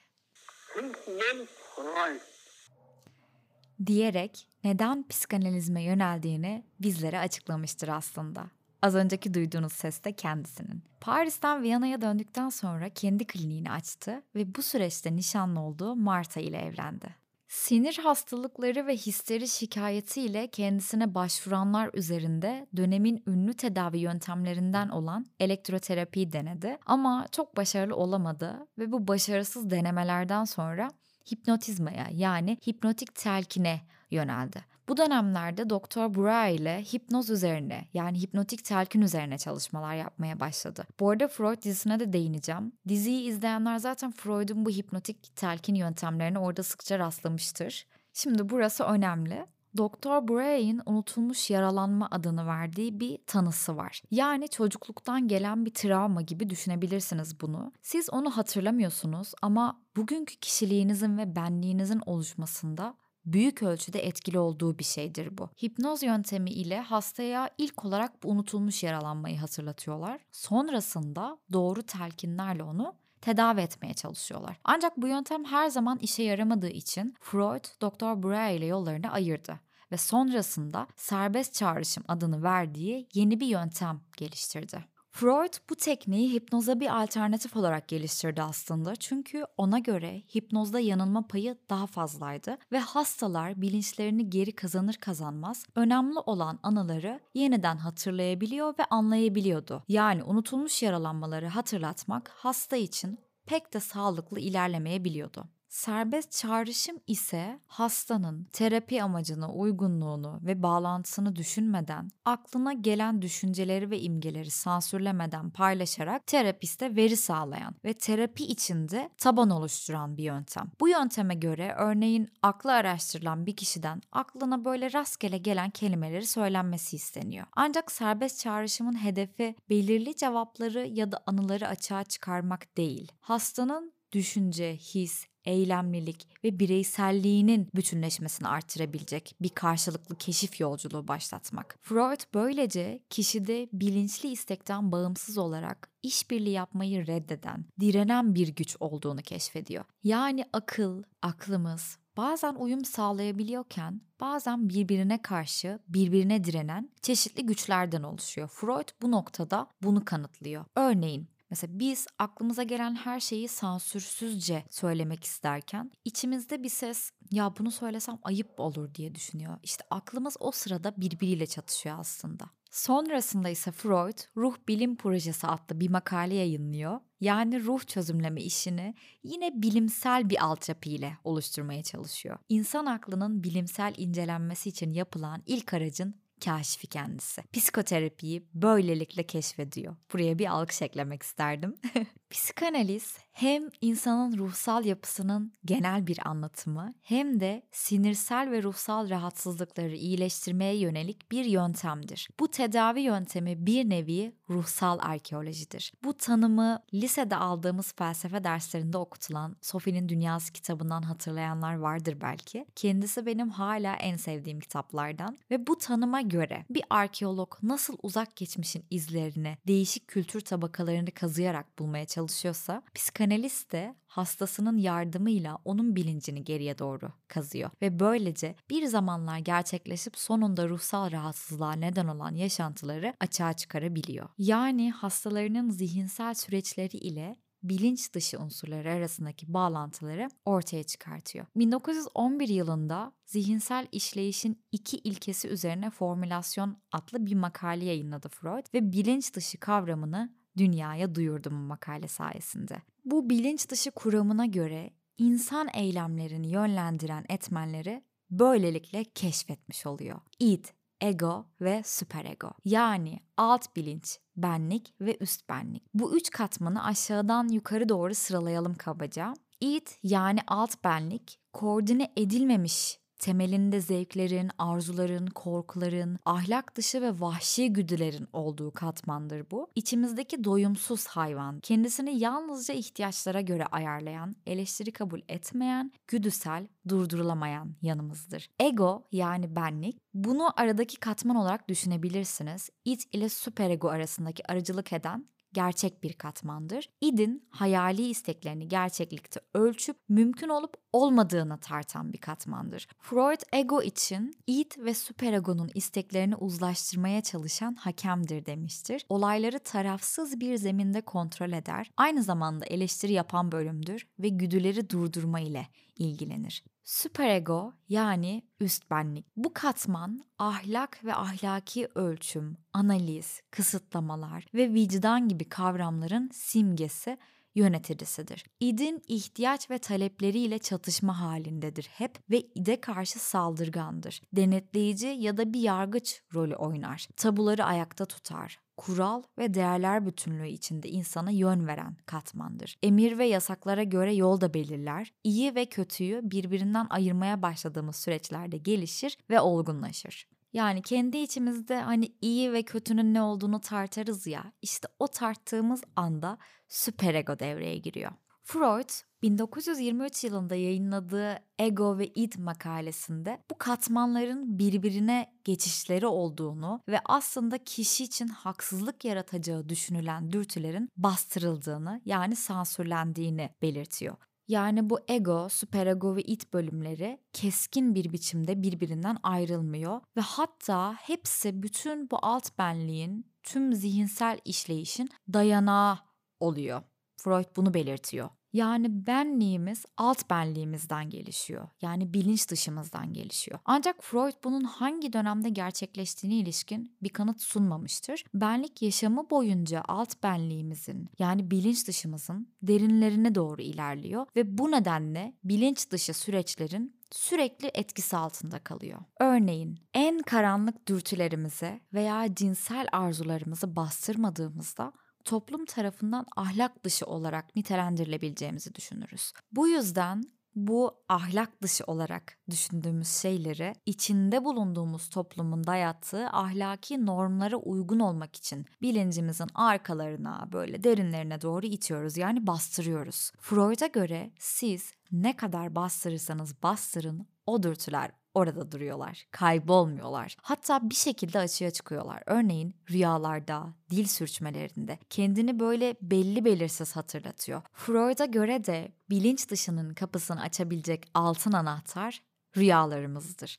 Diyerek 3.86 4.48
neden 4.64 5.08
psikanalizme 5.08 5.82
yöneldiğini 5.82 6.66
bizlere 6.80 7.18
açıklamıştır 7.18 7.88
aslında. 7.88 8.50
Az 8.82 8.94
önceki 8.94 9.34
duyduğunuz 9.34 9.72
ses 9.72 10.04
de 10.04 10.12
kendisinin. 10.12 10.82
Paris'ten 11.00 11.62
Viyana'ya 11.62 12.00
döndükten 12.00 12.48
sonra 12.48 12.88
kendi 12.88 13.26
kliniğini 13.26 13.70
açtı 13.70 14.22
ve 14.34 14.54
bu 14.54 14.62
süreçte 14.62 15.16
nişanlı 15.16 15.60
olduğu 15.60 15.96
Marta 15.96 16.40
ile 16.40 16.58
evlendi. 16.58 17.22
Sinir 17.48 17.98
hastalıkları 18.02 18.86
ve 18.86 18.96
histeri 18.96 19.48
şikayetiyle 19.48 20.46
kendisine 20.46 21.14
başvuranlar 21.14 21.90
üzerinde 21.94 22.66
dönemin 22.76 23.22
ünlü 23.26 23.54
tedavi 23.54 23.98
yöntemlerinden 23.98 24.88
olan 24.88 25.26
elektroterapiyi 25.40 26.32
denedi 26.32 26.78
ama 26.86 27.26
çok 27.32 27.56
başarılı 27.56 27.96
olamadı 27.96 28.66
ve 28.78 28.92
bu 28.92 29.08
başarısız 29.08 29.70
denemelerden 29.70 30.44
sonra 30.44 30.90
hipnotizmaya 31.32 32.08
yani 32.12 32.58
hipnotik 32.66 33.14
telkine 33.14 33.80
yöneldi. 34.10 34.64
Bu 34.92 34.96
dönemlerde 34.96 35.70
Doktor 35.70 36.14
Bura 36.14 36.46
ile 36.46 36.82
hipnoz 36.82 37.30
üzerine 37.30 37.88
yani 37.94 38.22
hipnotik 38.22 38.64
telkin 38.64 39.00
üzerine 39.02 39.38
çalışmalar 39.38 39.94
yapmaya 39.94 40.40
başladı. 40.40 40.84
Bu 41.00 41.10
arada 41.10 41.28
Freud 41.28 41.62
dizisine 41.62 42.00
de 42.00 42.12
değineceğim. 42.12 42.72
Diziyi 42.88 43.28
izleyenler 43.28 43.78
zaten 43.78 44.10
Freud'un 44.10 44.66
bu 44.66 44.70
hipnotik 44.70 45.36
telkin 45.36 45.74
yöntemlerine 45.74 46.38
orada 46.38 46.62
sıkça 46.62 46.98
rastlamıştır. 46.98 47.86
Şimdi 48.12 48.48
burası 48.48 48.84
önemli. 48.84 49.46
Doktor 49.76 50.28
Bray'in 50.28 50.80
unutulmuş 50.86 51.50
yaralanma 51.50 52.08
adını 52.10 52.46
verdiği 52.46 53.00
bir 53.00 53.18
tanısı 53.26 53.76
var. 53.76 54.02
Yani 54.10 54.48
çocukluktan 54.48 55.28
gelen 55.28 55.64
bir 55.64 55.74
travma 55.74 56.22
gibi 56.22 56.50
düşünebilirsiniz 56.50 57.40
bunu. 57.40 57.72
Siz 57.82 58.10
onu 58.10 58.30
hatırlamıyorsunuz 58.30 59.32
ama 59.42 59.82
bugünkü 59.96 60.36
kişiliğinizin 60.36 61.18
ve 61.18 61.36
benliğinizin 61.36 62.02
oluşmasında 62.06 62.94
büyük 63.24 63.62
ölçüde 63.62 64.06
etkili 64.06 64.38
olduğu 64.38 64.78
bir 64.78 64.84
şeydir 64.84 65.38
bu. 65.38 65.48
Hipnoz 65.62 66.02
yöntemi 66.02 66.50
ile 66.50 66.80
hastaya 66.80 67.50
ilk 67.58 67.84
olarak 67.84 68.22
bu 68.22 68.28
unutulmuş 68.28 68.82
yaralanmayı 68.82 69.38
hatırlatıyorlar. 69.38 70.20
Sonrasında 70.32 71.38
doğru 71.52 71.82
telkinlerle 71.82 72.62
onu 72.62 72.94
tedavi 73.20 73.60
etmeye 73.60 73.94
çalışıyorlar. 73.94 74.56
Ancak 74.64 74.96
bu 74.96 75.08
yöntem 75.08 75.44
her 75.44 75.68
zaman 75.68 75.98
işe 75.98 76.22
yaramadığı 76.22 76.70
için 76.70 77.14
Freud 77.20 77.64
Dr. 77.82 78.22
Breuer 78.22 78.54
ile 78.54 78.66
yollarını 78.66 79.12
ayırdı 79.12 79.60
ve 79.92 79.96
sonrasında 79.96 80.86
serbest 80.96 81.54
çağrışım 81.54 82.04
adını 82.08 82.42
verdiği 82.42 83.08
yeni 83.14 83.40
bir 83.40 83.46
yöntem 83.46 84.00
geliştirdi. 84.16 84.84
Freud 85.12 85.52
bu 85.70 85.76
tekniği 85.76 86.32
hipnoza 86.32 86.80
bir 86.80 87.02
alternatif 87.02 87.56
olarak 87.56 87.88
geliştirdi 87.88 88.42
aslında. 88.42 88.96
Çünkü 88.96 89.44
ona 89.56 89.78
göre 89.78 90.22
hipnozda 90.34 90.80
yanılma 90.80 91.26
payı 91.26 91.58
daha 91.70 91.86
fazlaydı 91.86 92.58
ve 92.72 92.78
hastalar 92.78 93.60
bilinçlerini 93.60 94.30
geri 94.30 94.52
kazanır 94.52 94.94
kazanmaz 94.94 95.66
önemli 95.74 96.18
olan 96.18 96.58
anıları 96.62 97.20
yeniden 97.34 97.76
hatırlayabiliyor 97.76 98.74
ve 98.78 98.84
anlayabiliyordu. 98.84 99.82
Yani 99.88 100.24
unutulmuş 100.24 100.82
yaralanmaları 100.82 101.46
hatırlatmak 101.46 102.28
hasta 102.28 102.76
için 102.76 103.18
pek 103.46 103.74
de 103.74 103.80
sağlıklı 103.80 104.40
ilerlemeyebiliyordu. 104.40 105.44
Serbest 105.72 106.32
çağrışım 106.32 106.96
ise 107.06 107.60
hastanın 107.66 108.44
terapi 108.52 109.02
amacına 109.02 109.52
uygunluğunu 109.52 110.40
ve 110.42 110.62
bağlantısını 110.62 111.36
düşünmeden, 111.36 112.10
aklına 112.24 112.72
gelen 112.72 113.22
düşünceleri 113.22 113.90
ve 113.90 114.00
imgeleri 114.00 114.50
sansürlemeden 114.50 115.50
paylaşarak 115.50 116.26
terapiste 116.26 116.96
veri 116.96 117.16
sağlayan 117.16 117.74
ve 117.84 117.94
terapi 117.94 118.44
içinde 118.44 119.10
taban 119.18 119.50
oluşturan 119.50 120.16
bir 120.16 120.22
yöntem. 120.22 120.70
Bu 120.80 120.88
yönteme 120.88 121.34
göre 121.34 121.74
örneğin 121.78 122.28
aklı 122.42 122.72
araştırılan 122.72 123.46
bir 123.46 123.56
kişiden 123.56 124.02
aklına 124.12 124.64
böyle 124.64 124.92
rastgele 124.92 125.38
gelen 125.38 125.70
kelimeleri 125.70 126.26
söylenmesi 126.26 126.96
isteniyor. 126.96 127.46
Ancak 127.52 127.92
serbest 127.92 128.40
çağrışımın 128.40 129.04
hedefi 129.04 129.54
belirli 129.70 130.16
cevapları 130.16 130.86
ya 130.86 131.12
da 131.12 131.22
anıları 131.26 131.68
açığa 131.68 132.04
çıkarmak 132.04 132.76
değil. 132.76 133.12
Hastanın 133.20 133.92
düşünce, 134.12 134.76
his, 134.76 135.31
eylemlilik 135.44 136.28
ve 136.44 136.58
bireyselliğinin 136.58 137.68
bütünleşmesini 137.74 138.48
artırabilecek 138.48 139.34
bir 139.40 139.48
karşılıklı 139.48 140.18
keşif 140.18 140.60
yolculuğu 140.60 141.08
başlatmak. 141.08 141.78
Freud 141.82 142.20
böylece 142.34 143.00
kişide 143.10 143.68
bilinçli 143.72 144.28
istekten 144.28 144.92
bağımsız 144.92 145.38
olarak 145.38 145.88
işbirliği 146.02 146.52
yapmayı 146.52 147.06
reddeden, 147.06 147.64
direnen 147.80 148.34
bir 148.34 148.48
güç 148.48 148.76
olduğunu 148.80 149.22
keşfediyor. 149.22 149.84
Yani 150.04 150.44
akıl, 150.52 151.02
aklımız 151.22 151.98
bazen 152.16 152.54
uyum 152.54 152.84
sağlayabiliyorken 152.84 154.00
bazen 154.20 154.68
birbirine 154.68 155.22
karşı 155.22 155.78
birbirine 155.88 156.44
direnen 156.44 156.90
çeşitli 157.02 157.46
güçlerden 157.46 158.02
oluşuyor. 158.02 158.48
Freud 158.48 158.88
bu 159.02 159.10
noktada 159.10 159.66
bunu 159.82 160.04
kanıtlıyor. 160.04 160.64
Örneğin 160.76 161.28
Mesela 161.52 161.78
biz 161.78 162.06
aklımıza 162.18 162.62
gelen 162.62 162.94
her 162.94 163.20
şeyi 163.20 163.48
sansürsüzce 163.48 164.64
söylemek 164.70 165.24
isterken 165.24 165.90
içimizde 166.04 166.62
bir 166.62 166.68
ses 166.68 167.10
ya 167.30 167.54
bunu 167.58 167.70
söylesem 167.70 168.18
ayıp 168.22 168.60
olur 168.60 168.94
diye 168.94 169.14
düşünüyor. 169.14 169.58
İşte 169.62 169.84
aklımız 169.90 170.36
o 170.40 170.50
sırada 170.50 170.94
birbiriyle 170.96 171.46
çatışıyor 171.46 171.98
aslında. 171.98 172.44
Sonrasında 172.70 173.48
ise 173.48 173.72
Freud 173.72 174.18
Ruh 174.36 174.56
Bilim 174.68 174.96
Projesi 174.96 175.46
adlı 175.46 175.80
bir 175.80 175.90
makale 175.90 176.34
yayınlıyor. 176.34 177.00
Yani 177.20 177.64
ruh 177.64 177.80
çözümleme 177.86 178.42
işini 178.42 178.94
yine 179.22 179.62
bilimsel 179.62 180.30
bir 180.30 180.44
altyapı 180.44 180.88
ile 180.88 181.18
oluşturmaya 181.24 181.82
çalışıyor. 181.82 182.38
İnsan 182.48 182.86
aklının 182.86 183.44
bilimsel 183.44 183.94
incelenmesi 183.96 184.68
için 184.68 184.90
yapılan 184.90 185.42
ilk 185.46 185.74
aracın 185.74 186.21
kaşifi 186.44 186.86
kendisi. 186.86 187.42
Psikoterapiyi 187.52 188.48
böylelikle 188.54 189.26
keşfediyor. 189.26 189.96
Buraya 190.12 190.38
bir 190.38 190.46
alkış 190.46 190.82
eklemek 190.82 191.22
isterdim. 191.22 191.74
Psikanaliz 192.32 193.18
hem 193.32 193.68
insanın 193.80 194.38
ruhsal 194.38 194.84
yapısının 194.84 195.52
genel 195.64 196.06
bir 196.06 196.28
anlatımı 196.28 196.94
hem 197.02 197.40
de 197.40 197.62
sinirsel 197.72 198.50
ve 198.50 198.62
ruhsal 198.62 199.10
rahatsızlıkları 199.10 199.96
iyileştirmeye 199.96 200.76
yönelik 200.76 201.32
bir 201.32 201.44
yöntemdir. 201.44 202.28
Bu 202.40 202.50
tedavi 202.50 203.00
yöntemi 203.00 203.66
bir 203.66 203.90
nevi 203.90 204.32
ruhsal 204.50 204.98
arkeolojidir. 205.02 205.92
Bu 206.04 206.16
tanımı 206.16 206.82
lisede 206.94 207.36
aldığımız 207.36 207.92
felsefe 207.92 208.44
derslerinde 208.44 208.98
okutulan 208.98 209.56
Sophie'nin 209.60 210.08
Dünyası 210.08 210.52
kitabından 210.52 211.02
hatırlayanlar 211.02 211.74
vardır 211.74 212.16
belki. 212.20 212.66
Kendisi 212.76 213.26
benim 213.26 213.50
hala 213.50 213.94
en 213.96 214.16
sevdiğim 214.16 214.60
kitaplardan 214.60 215.38
ve 215.50 215.66
bu 215.66 215.78
tanıma 215.78 216.20
göre 216.20 216.64
bir 216.70 216.82
arkeolog 216.90 217.58
nasıl 217.62 217.96
uzak 218.02 218.36
geçmişin 218.36 218.84
izlerini, 218.90 219.56
değişik 219.66 220.08
kültür 220.08 220.40
tabakalarını 220.40 221.10
kazıyarak 221.10 221.78
bulmaya 221.78 222.06
çalışıyorsa, 222.22 222.82
psikanalist 222.94 223.72
de 223.72 223.94
hastasının 224.06 224.76
yardımıyla 224.76 225.58
onun 225.64 225.96
bilincini 225.96 226.44
geriye 226.44 226.78
doğru 226.78 227.12
kazıyor 227.28 227.70
ve 227.82 228.00
böylece 228.00 228.54
bir 228.70 228.86
zamanlar 228.86 229.38
gerçekleşip 229.38 230.16
sonunda 230.16 230.68
ruhsal 230.68 231.12
rahatsızlığa 231.12 231.72
neden 231.72 232.08
olan 232.08 232.34
yaşantıları 232.34 233.14
açığa 233.20 233.52
çıkarabiliyor. 233.52 234.28
Yani 234.38 234.90
hastalarının 234.90 235.70
zihinsel 235.70 236.34
süreçleri 236.34 236.96
ile 236.96 237.36
bilinç 237.62 238.14
dışı 238.14 238.38
unsurları 238.38 238.92
arasındaki 238.92 239.54
bağlantıları 239.54 240.28
ortaya 240.44 240.82
çıkartıyor. 240.82 241.46
1911 241.56 242.48
yılında 242.48 243.12
zihinsel 243.26 243.86
işleyişin 243.92 244.64
iki 244.72 244.96
ilkesi 244.96 245.48
üzerine 245.48 245.90
formülasyon 245.90 246.76
adlı 246.92 247.26
bir 247.26 247.34
makale 247.34 247.84
yayınladı 247.84 248.28
Freud 248.28 248.66
ve 248.74 248.92
bilinç 248.92 249.34
dışı 249.34 249.60
kavramını 249.60 250.41
dünyaya 250.56 251.14
duyurdu 251.14 251.50
bu 251.50 251.54
makale 251.54 252.08
sayesinde. 252.08 252.76
Bu 253.04 253.30
bilinç 253.30 253.68
dışı 253.68 253.90
kuramına 253.90 254.46
göre 254.46 254.90
insan 255.18 255.68
eylemlerini 255.74 256.48
yönlendiren 256.48 257.24
etmenleri 257.28 258.04
böylelikle 258.30 259.04
keşfetmiş 259.04 259.86
oluyor. 259.86 260.20
Id, 260.38 260.64
ego 261.00 261.46
ve 261.60 261.82
süperego. 261.84 262.50
Yani 262.64 263.20
alt 263.36 263.76
bilinç, 263.76 264.18
benlik 264.36 264.94
ve 265.00 265.16
üst 265.20 265.48
benlik. 265.48 265.82
Bu 265.94 266.16
üç 266.16 266.30
katmanı 266.30 266.84
aşağıdan 266.84 267.48
yukarı 267.48 267.88
doğru 267.88 268.14
sıralayalım 268.14 268.74
kabaca. 268.74 269.34
Id 269.60 269.86
yani 270.02 270.40
alt 270.46 270.84
benlik 270.84 271.40
koordine 271.52 272.12
edilmemiş 272.16 273.01
temelinde 273.22 273.80
zevklerin, 273.80 274.50
arzuların, 274.58 275.26
korkuların, 275.26 276.18
ahlak 276.24 276.76
dışı 276.76 277.02
ve 277.02 277.20
vahşi 277.20 277.72
güdülerin 277.72 278.28
olduğu 278.32 278.70
katmandır 278.70 279.50
bu. 279.50 279.70
İçimizdeki 279.74 280.44
doyumsuz 280.44 281.06
hayvan, 281.06 281.60
kendisini 281.60 282.18
yalnızca 282.18 282.74
ihtiyaçlara 282.74 283.40
göre 283.40 283.66
ayarlayan, 283.66 284.36
eleştiri 284.46 284.92
kabul 284.92 285.20
etmeyen, 285.28 285.92
güdüsel, 286.06 286.68
durdurulamayan 286.88 287.74
yanımızdır. 287.82 288.50
Ego 288.60 289.08
yani 289.12 289.56
benlik, 289.56 289.98
bunu 290.14 290.60
aradaki 290.60 291.00
katman 291.00 291.36
olarak 291.36 291.68
düşünebilirsiniz. 291.68 292.70
It 292.84 293.14
ile 293.14 293.28
süperego 293.28 293.88
arasındaki 293.88 294.52
aracılık 294.52 294.92
eden 294.92 295.26
gerçek 295.54 296.02
bir 296.02 296.12
katmandır. 296.12 296.88
İd'in 297.00 297.48
hayali 297.50 298.08
isteklerini 298.08 298.68
gerçeklikte 298.68 299.40
ölçüp 299.54 299.96
mümkün 300.08 300.48
olup 300.48 300.74
olmadığını 300.92 301.58
tartan 301.58 302.12
bir 302.12 302.18
katmandır. 302.18 302.88
Freud 302.98 303.40
ego 303.52 303.82
için 303.82 304.34
id 304.46 304.72
ve 304.78 304.94
süperegonun 304.94 305.70
isteklerini 305.74 306.36
uzlaştırmaya 306.36 307.22
çalışan 307.22 307.74
hakemdir 307.74 308.46
demiştir. 308.46 309.06
Olayları 309.08 309.58
tarafsız 309.58 310.40
bir 310.40 310.56
zeminde 310.56 311.00
kontrol 311.00 311.52
eder. 311.52 311.90
Aynı 311.96 312.22
zamanda 312.22 312.64
eleştiri 312.64 313.12
yapan 313.12 313.52
bölümdür 313.52 314.06
ve 314.18 314.28
güdüleri 314.28 314.90
durdurma 314.90 315.40
ile 315.40 315.68
ilgilenir. 315.96 316.64
Süperego 316.84 317.72
yani 317.88 318.42
üst 318.60 318.90
benlik. 318.90 319.26
Bu 319.36 319.54
katman 319.54 320.24
ahlak 320.38 321.04
ve 321.04 321.14
ahlaki 321.14 321.88
ölçüm, 321.94 322.56
analiz, 322.72 323.40
kısıtlamalar 323.50 324.46
ve 324.54 324.74
vicdan 324.74 325.28
gibi 325.28 325.48
kavramların 325.48 326.30
simgesi 326.32 327.18
yöneticisidir. 327.54 328.44
İdin 328.60 329.02
ihtiyaç 329.08 329.70
ve 329.70 329.78
talepleriyle 329.78 330.58
çatışma 330.58 331.20
halindedir 331.20 331.88
hep 331.92 332.18
ve 332.30 332.40
ide 332.40 332.80
karşı 332.80 333.18
saldırgandır. 333.18 334.22
Denetleyici 334.32 335.06
ya 335.06 335.36
da 335.36 335.52
bir 335.52 335.60
yargıç 335.60 336.22
rolü 336.34 336.56
oynar. 336.56 337.06
Tabuları 337.16 337.64
ayakta 337.64 338.04
tutar 338.06 338.60
kural 338.86 339.22
ve 339.38 339.54
değerler 339.54 340.06
bütünlüğü 340.06 340.48
içinde 340.48 340.88
insana 340.88 341.30
yön 341.30 341.66
veren 341.66 341.96
katmandır. 342.06 342.76
Emir 342.82 343.18
ve 343.18 343.24
yasaklara 343.24 343.82
göre 343.82 344.14
yol 344.14 344.40
da 344.40 344.54
belirler. 344.54 345.12
İyi 345.24 345.54
ve 345.54 345.66
kötüyü 345.66 346.20
birbirinden 346.22 346.86
ayırmaya 346.90 347.42
başladığımız 347.42 347.96
süreçlerde 347.96 348.56
gelişir 348.56 349.18
ve 349.30 349.40
olgunlaşır. 349.40 350.26
Yani 350.52 350.82
kendi 350.82 351.18
içimizde 351.18 351.80
hani 351.80 352.12
iyi 352.20 352.52
ve 352.52 352.62
kötünün 352.62 353.14
ne 353.14 353.22
olduğunu 353.22 353.60
tartarız 353.60 354.26
ya. 354.26 354.52
İşte 354.62 354.88
o 354.98 355.08
tarttığımız 355.08 355.82
anda 355.96 356.38
süperego 356.68 357.38
devreye 357.38 357.76
giriyor. 357.76 358.12
Freud 358.44 358.88
1923 359.22 360.24
yılında 360.24 360.54
yayınladığı 360.54 361.38
Ego 361.58 361.98
ve 361.98 362.06
Id 362.06 362.32
makalesinde 362.38 363.42
bu 363.50 363.58
katmanların 363.58 364.58
birbirine 364.58 365.32
geçişleri 365.44 366.06
olduğunu 366.06 366.80
ve 366.88 367.00
aslında 367.04 367.64
kişi 367.64 368.04
için 368.04 368.28
haksızlık 368.28 369.04
yaratacağı 369.04 369.68
düşünülen 369.68 370.32
dürtülerin 370.32 370.88
bastırıldığını 370.96 372.00
yani 372.04 372.36
sansürlendiğini 372.36 373.50
belirtiyor. 373.62 374.16
Yani 374.48 374.90
bu 374.90 375.00
ego, 375.08 375.48
süperego 375.48 376.16
ve 376.16 376.22
it 376.22 376.52
bölümleri 376.52 377.18
keskin 377.32 377.94
bir 377.94 378.12
biçimde 378.12 378.62
birbirinden 378.62 379.16
ayrılmıyor 379.22 380.00
ve 380.16 380.20
hatta 380.20 380.94
hepsi 380.94 381.62
bütün 381.62 382.10
bu 382.10 382.18
alt 382.22 382.58
benliğin, 382.58 383.32
tüm 383.42 383.72
zihinsel 383.72 384.38
işleyişin 384.44 385.08
dayanağı 385.32 385.98
oluyor. 386.40 386.82
Freud 387.22 387.56
bunu 387.56 387.74
belirtiyor. 387.74 388.30
Yani 388.52 389.06
benliğimiz 389.06 389.84
alt 389.96 390.30
benliğimizden 390.30 391.10
gelişiyor. 391.10 391.68
Yani 391.82 392.14
bilinç 392.14 392.50
dışımızdan 392.50 393.12
gelişiyor. 393.12 393.58
Ancak 393.64 394.04
Freud 394.04 394.34
bunun 394.44 394.64
hangi 394.64 395.12
dönemde 395.12 395.48
gerçekleştiğine 395.48 396.36
ilişkin 396.36 396.96
bir 397.02 397.08
kanıt 397.08 397.42
sunmamıştır. 397.42 398.24
Benlik 398.34 398.82
yaşamı 398.82 399.30
boyunca 399.30 399.82
alt 399.88 400.22
benliğimizin 400.22 401.08
yani 401.18 401.50
bilinç 401.50 401.88
dışımızın 401.88 402.48
derinlerine 402.62 403.34
doğru 403.34 403.62
ilerliyor 403.62 404.26
ve 404.36 404.58
bu 404.58 404.70
nedenle 404.70 405.32
bilinç 405.44 405.90
dışı 405.90 406.14
süreçlerin 406.14 407.02
sürekli 407.10 407.70
etkisi 407.74 408.16
altında 408.16 408.58
kalıyor. 408.58 409.00
Örneğin 409.20 409.78
en 409.94 410.22
karanlık 410.22 410.88
dürtülerimizi 410.88 411.80
veya 411.94 412.34
cinsel 412.34 412.86
arzularımızı 412.92 413.76
bastırmadığımızda 413.76 414.92
toplum 415.24 415.64
tarafından 415.64 416.26
ahlak 416.36 416.84
dışı 416.84 417.06
olarak 417.06 417.56
nitelendirilebileceğimizi 417.56 418.74
düşünürüz. 418.74 419.32
Bu 419.52 419.68
yüzden 419.68 420.24
bu 420.54 421.04
ahlak 421.08 421.62
dışı 421.62 421.84
olarak 421.86 422.38
düşündüğümüz 422.50 423.08
şeyleri 423.08 423.74
içinde 423.86 424.44
bulunduğumuz 424.44 425.08
toplumun 425.08 425.64
dayattığı 425.64 426.28
ahlaki 426.28 427.06
normlara 427.06 427.56
uygun 427.56 427.98
olmak 427.98 428.36
için 428.36 428.66
bilincimizin 428.82 429.48
arkalarına 429.54 430.48
böyle 430.52 430.84
derinlerine 430.84 431.40
doğru 431.40 431.66
itiyoruz 431.66 432.16
yani 432.16 432.46
bastırıyoruz. 432.46 433.32
Freud'a 433.40 433.86
göre 433.86 434.32
siz 434.38 434.92
ne 435.12 435.36
kadar 435.36 435.74
bastırırsanız 435.74 436.62
bastırın 436.62 437.26
o 437.46 437.62
dürtüler 437.62 438.10
orada 438.34 438.72
duruyorlar, 438.72 439.26
kaybolmuyorlar. 439.30 440.36
Hatta 440.42 440.90
bir 440.90 440.94
şekilde 440.94 441.38
açığa 441.38 441.70
çıkıyorlar. 441.70 442.22
Örneğin 442.26 442.74
rüyalarda, 442.90 443.66
dil 443.90 444.06
sürçmelerinde 444.06 444.98
kendini 445.10 445.60
böyle 445.60 445.96
belli 446.02 446.44
belirsiz 446.44 446.96
hatırlatıyor. 446.96 447.62
Freud'a 447.72 448.24
göre 448.24 448.64
de 448.64 448.92
bilinç 449.10 449.50
dışının 449.50 449.94
kapısını 449.94 450.40
açabilecek 450.40 451.10
altın 451.14 451.52
anahtar 451.52 452.22
rüyalarımızdır. 452.56 453.58